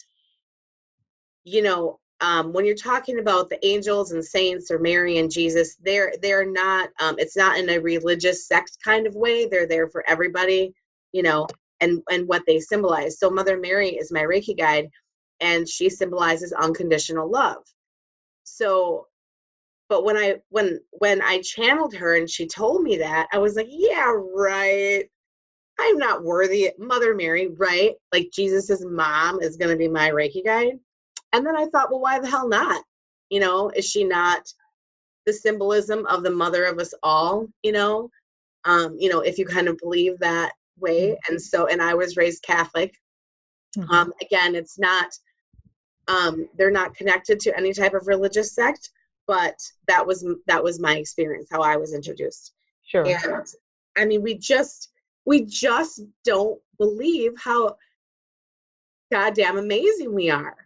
you 1.45 1.63
know, 1.63 1.99
um, 2.21 2.53
when 2.53 2.67
you're 2.67 2.75
talking 2.75 3.19
about 3.19 3.49
the 3.49 3.65
angels 3.67 4.13
and 4.13 4.25
saints 4.25 4.71
or 4.71 4.79
Mary 4.79 5.19
and 5.19 5.31
Jesus, 5.31 5.77
they're 5.77 6.13
they're 6.21 6.51
not. 6.51 6.91
Um, 7.01 7.17
it's 7.19 7.37
not 7.37 7.59
in 7.59 7.71
a 7.71 7.79
religious 7.79 8.47
sect 8.47 8.77
kind 8.85 9.07
of 9.07 9.15
way. 9.15 9.47
They're 9.47 9.67
there 9.67 9.89
for 9.89 10.05
everybody, 10.07 10.75
you 11.13 11.23
know, 11.23 11.47
and 11.81 12.03
and 12.11 12.29
what 12.29 12.43
they 12.47 12.61
symbolize. 12.61 13.19
So 13.19 13.31
Mother 13.31 13.59
Mary 13.59 13.91
is 13.91 14.13
my 14.13 14.23
Reiki 14.23 14.57
guide, 14.57 14.89
and 15.41 15.67
she 15.67 15.89
symbolizes 15.89 16.53
unconditional 16.53 17.31
love. 17.31 17.63
So, 18.45 19.07
but 19.91 20.05
when 20.05 20.17
I 20.17 20.37
when 20.51 20.81
when 20.93 21.21
I 21.21 21.43
channeled 21.43 21.95
her 21.97 22.17
and 22.17 22.31
she 22.31 22.47
told 22.47 22.83
me 22.83 22.97
that, 22.99 23.27
I 23.33 23.39
was 23.39 23.57
like, 23.57 23.67
yeah, 23.69 24.13
right. 24.35 25.05
I'm 25.81 25.99
not 25.99 26.23
worthy. 26.23 26.71
Mother 26.79 27.15
Mary, 27.15 27.49
right? 27.57 27.95
Like 28.13 28.31
Jesus's 28.33 28.87
mom 28.87 29.43
is 29.43 29.57
going 29.57 29.71
to 29.71 29.77
be 29.77 29.89
my 29.89 30.11
Reiki 30.11 30.45
guide. 30.45 30.79
And 31.33 31.45
then 31.45 31.57
I 31.57 31.67
thought, 31.67 31.91
well, 31.91 32.01
why 32.01 32.21
the 32.21 32.29
hell 32.29 32.49
not? 32.49 32.85
You 33.31 33.41
know, 33.41 33.71
is 33.71 33.85
she 33.85 34.05
not 34.05 34.43
the 35.27 35.33
symbolism 35.33 36.07
of 36.07 36.23
the 36.23 36.31
mother 36.31 36.65
of 36.65 36.79
us 36.79 36.95
all? 37.03 37.49
You 37.65 37.73
know, 37.73 38.11
um, 38.67 38.95
you 38.97 39.11
know, 39.11 39.21
if 39.21 39.39
you 39.39 39.45
kind 39.45 39.69
of 39.69 39.77
believe 39.79 40.19
that 40.21 40.53
way. 40.79 41.19
And 41.29 41.41
so, 41.41 41.67
and 41.67 41.83
I 41.83 41.95
was 41.95 42.17
raised 42.17 42.45
Catholic. 42.45 42.95
Mhm. 43.77 43.91
Um, 43.91 44.13
again, 44.21 44.55
it's 44.55 44.79
not, 44.79 45.11
um, 46.07 46.49
they're 46.57 46.71
not 46.71 46.95
connected 46.95 47.41
to 47.41 47.57
any 47.57 47.73
type 47.73 47.95
of 47.95 48.07
religious 48.07 48.55
sect, 48.55 48.91
but 49.31 49.63
that 49.87 50.05
was 50.05 50.27
that 50.49 50.65
was 50.65 50.81
my 50.81 50.97
experience, 50.97 51.47
how 51.53 51.63
I 51.63 51.77
was 51.77 51.95
introduced. 51.95 52.53
sure 52.83 53.07
And 53.07 53.47
I 53.97 54.05
mean, 54.05 54.23
we 54.23 54.37
just 54.37 54.89
we 55.25 55.43
just 55.45 56.01
don't 56.25 56.61
believe 56.79 57.35
how 57.39 57.77
goddamn 59.13 59.57
amazing 59.57 60.13
we 60.13 60.31
are. 60.31 60.57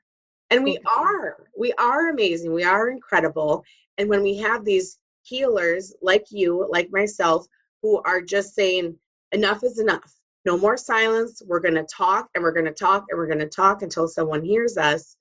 And 0.48 0.64
we 0.64 0.78
mm-hmm. 0.78 0.98
are, 0.98 1.44
we 1.58 1.74
are 1.74 2.08
amazing. 2.08 2.54
We 2.54 2.64
are 2.64 2.88
incredible. 2.88 3.64
And 3.98 4.08
when 4.08 4.22
we 4.22 4.38
have 4.38 4.64
these 4.64 4.98
healers 5.24 5.94
like 6.00 6.24
you, 6.30 6.66
like 6.70 6.88
myself, 6.90 7.46
who 7.82 8.00
are 8.06 8.22
just 8.22 8.54
saying, 8.54 8.96
enough 9.32 9.62
is 9.62 9.78
enough. 9.78 10.10
No 10.46 10.56
more 10.56 10.78
silence. 10.78 11.42
We're 11.44 11.60
going 11.60 11.74
to 11.74 11.84
talk 11.84 12.30
and 12.34 12.42
we're 12.42 12.52
going 12.52 12.64
to 12.64 12.72
talk 12.72 13.04
and 13.10 13.18
we're 13.18 13.26
going 13.26 13.40
to 13.40 13.48
talk 13.48 13.82
until 13.82 14.08
someone 14.08 14.42
hears 14.42 14.78
us. 14.78 15.18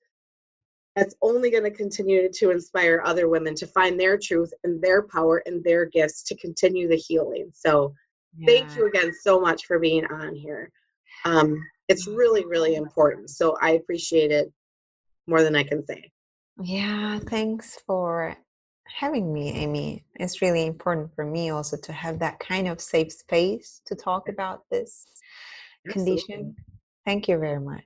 That's 0.96 1.14
only 1.22 1.50
going 1.50 1.64
to 1.64 1.70
continue 1.70 2.30
to 2.30 2.50
inspire 2.50 3.02
other 3.04 3.28
women 3.28 3.54
to 3.56 3.66
find 3.66 3.98
their 3.98 4.16
truth 4.16 4.52
and 4.62 4.80
their 4.80 5.02
power 5.02 5.42
and 5.46 5.62
their 5.64 5.86
gifts 5.86 6.22
to 6.24 6.36
continue 6.36 6.88
the 6.88 6.96
healing. 6.96 7.50
So, 7.52 7.94
yeah. 8.36 8.46
thank 8.46 8.76
you 8.76 8.86
again 8.86 9.12
so 9.12 9.40
much 9.40 9.66
for 9.66 9.78
being 9.78 10.06
on 10.06 10.34
here. 10.34 10.70
Um, 11.24 11.60
it's 11.88 12.06
really, 12.06 12.44
really 12.44 12.76
important. 12.76 13.30
So, 13.30 13.56
I 13.60 13.70
appreciate 13.70 14.30
it 14.30 14.52
more 15.26 15.42
than 15.42 15.56
I 15.56 15.64
can 15.64 15.84
say. 15.84 16.10
Yeah, 16.62 17.18
thanks 17.18 17.80
for 17.86 18.36
having 18.86 19.32
me, 19.32 19.50
Amy. 19.50 20.04
It's 20.14 20.40
really 20.40 20.66
important 20.66 21.14
for 21.14 21.24
me 21.24 21.50
also 21.50 21.76
to 21.76 21.92
have 21.92 22.18
that 22.20 22.38
kind 22.38 22.68
of 22.68 22.80
safe 22.80 23.12
space 23.12 23.80
to 23.86 23.94
talk 23.94 24.28
about 24.28 24.62
this 24.70 25.04
Absolutely. 25.88 26.22
condition. 26.22 26.56
Thank 27.04 27.28
you 27.28 27.38
very 27.38 27.60
much. 27.60 27.84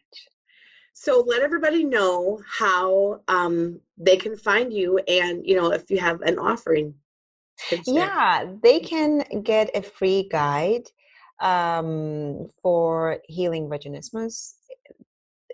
So 1.01 1.25
let 1.27 1.43
everybody 1.43 1.85
know 1.85 2.41
how 2.59 3.21
um, 3.29 3.81
they 3.97 4.17
can 4.17 4.37
find 4.37 4.73
you, 4.73 4.99
and 4.99 5.47
you 5.47 5.55
know 5.55 5.73
if 5.73 5.91
you 5.91 5.99
have 5.99 6.21
an 6.23 6.39
offering. 6.39 6.95
Yeah, 7.87 8.47
they 8.63 8.81
can 8.81 9.25
get 9.43 9.71
a 9.75 9.83
free 9.83 10.29
guide 10.31 10.89
um, 11.41 12.49
for 12.63 13.19
healing 13.27 13.69
vaginismus 13.69 14.55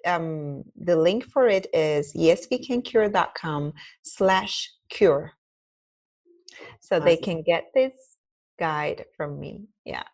um, 0.05 0.65
the 0.77 0.97
link 0.97 1.25
for 1.25 1.49
it 1.49 1.67
is 1.73 2.13
yeswecancure.com 2.15 3.73
slash 4.03 4.71
cure. 4.89 5.33
So 6.81 6.97
awesome. 6.97 7.05
they 7.05 7.17
can 7.17 7.43
get 7.43 7.65
this 7.75 7.95
guide 8.59 9.05
from 9.17 9.41
me. 9.41 9.67
Yeah. 9.85 10.05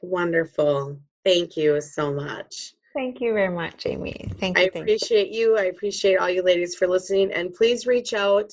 Wonderful. 0.00 1.00
Thank 1.24 1.56
you 1.56 1.80
so 1.80 2.12
much. 2.12 2.74
Thank 2.94 3.20
you 3.20 3.32
very 3.32 3.54
much, 3.54 3.86
Amy. 3.86 4.30
Thank 4.38 4.58
you. 4.58 4.64
I 4.64 4.66
appreciate 4.66 5.28
you. 5.30 5.52
you. 5.52 5.58
I 5.58 5.64
appreciate 5.64 6.16
all 6.16 6.28
you 6.28 6.42
ladies 6.42 6.74
for 6.74 6.86
listening. 6.86 7.32
And 7.32 7.54
please 7.54 7.86
reach 7.86 8.12
out. 8.12 8.52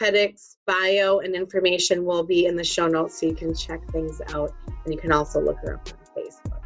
Petek's 0.00 0.56
bio 0.66 1.20
and 1.20 1.34
information 1.34 2.04
will 2.04 2.24
be 2.24 2.46
in 2.46 2.56
the 2.56 2.64
show 2.64 2.86
notes 2.86 3.20
so 3.20 3.26
you 3.26 3.34
can 3.34 3.54
check 3.54 3.80
things 3.92 4.20
out. 4.34 4.52
And 4.84 4.92
you 4.92 5.00
can 5.00 5.12
also 5.12 5.40
look 5.40 5.56
her 5.62 5.74
up 5.74 5.88
on 5.88 6.22
Facebook. 6.22 6.62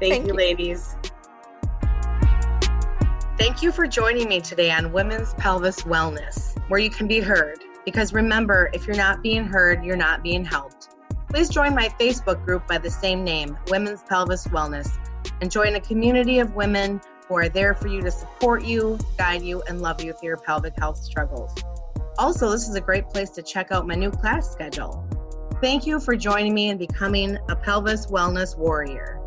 Thank, 0.00 0.12
Thank 0.12 0.26
you, 0.26 0.32
you, 0.32 0.34
ladies. 0.34 0.96
Thank 3.36 3.62
you 3.62 3.72
for 3.72 3.86
joining 3.86 4.28
me 4.28 4.40
today 4.40 4.70
on 4.70 4.92
Women's 4.92 5.34
Pelvis 5.34 5.80
Wellness, 5.82 6.56
where 6.68 6.80
you 6.80 6.90
can 6.90 7.08
be 7.08 7.18
heard. 7.20 7.58
Because 7.84 8.12
remember, 8.12 8.70
if 8.72 8.86
you're 8.86 8.96
not 8.96 9.22
being 9.22 9.44
heard, 9.44 9.84
you're 9.84 9.96
not 9.96 10.22
being 10.22 10.44
helped. 10.44 10.94
Please 11.30 11.48
join 11.48 11.74
my 11.74 11.88
Facebook 12.00 12.44
group 12.44 12.66
by 12.68 12.78
the 12.78 12.90
same 12.90 13.24
name, 13.24 13.58
Women's 13.68 14.02
Pelvis 14.04 14.46
Wellness, 14.48 14.96
and 15.40 15.50
join 15.50 15.74
a 15.74 15.80
community 15.80 16.38
of 16.38 16.54
women 16.54 17.00
who 17.28 17.36
are 17.36 17.48
there 17.48 17.74
for 17.74 17.88
you 17.88 18.00
to 18.02 18.10
support 18.10 18.64
you, 18.64 18.98
guide 19.16 19.42
you, 19.42 19.62
and 19.68 19.80
love 19.80 20.02
you 20.02 20.12
through 20.12 20.28
your 20.28 20.36
pelvic 20.36 20.78
health 20.78 20.98
struggles. 20.98 21.54
Also, 22.18 22.50
this 22.50 22.68
is 22.68 22.74
a 22.74 22.80
great 22.80 23.08
place 23.08 23.30
to 23.30 23.42
check 23.42 23.72
out 23.72 23.86
my 23.86 23.94
new 23.94 24.10
class 24.10 24.52
schedule. 24.52 25.08
Thank 25.60 25.86
you 25.86 25.98
for 25.98 26.16
joining 26.16 26.52
me 26.52 26.68
and 26.68 26.78
becoming 26.78 27.38
a 27.48 27.56
pelvis 27.56 28.06
wellness 28.06 28.56
warrior. 28.58 29.23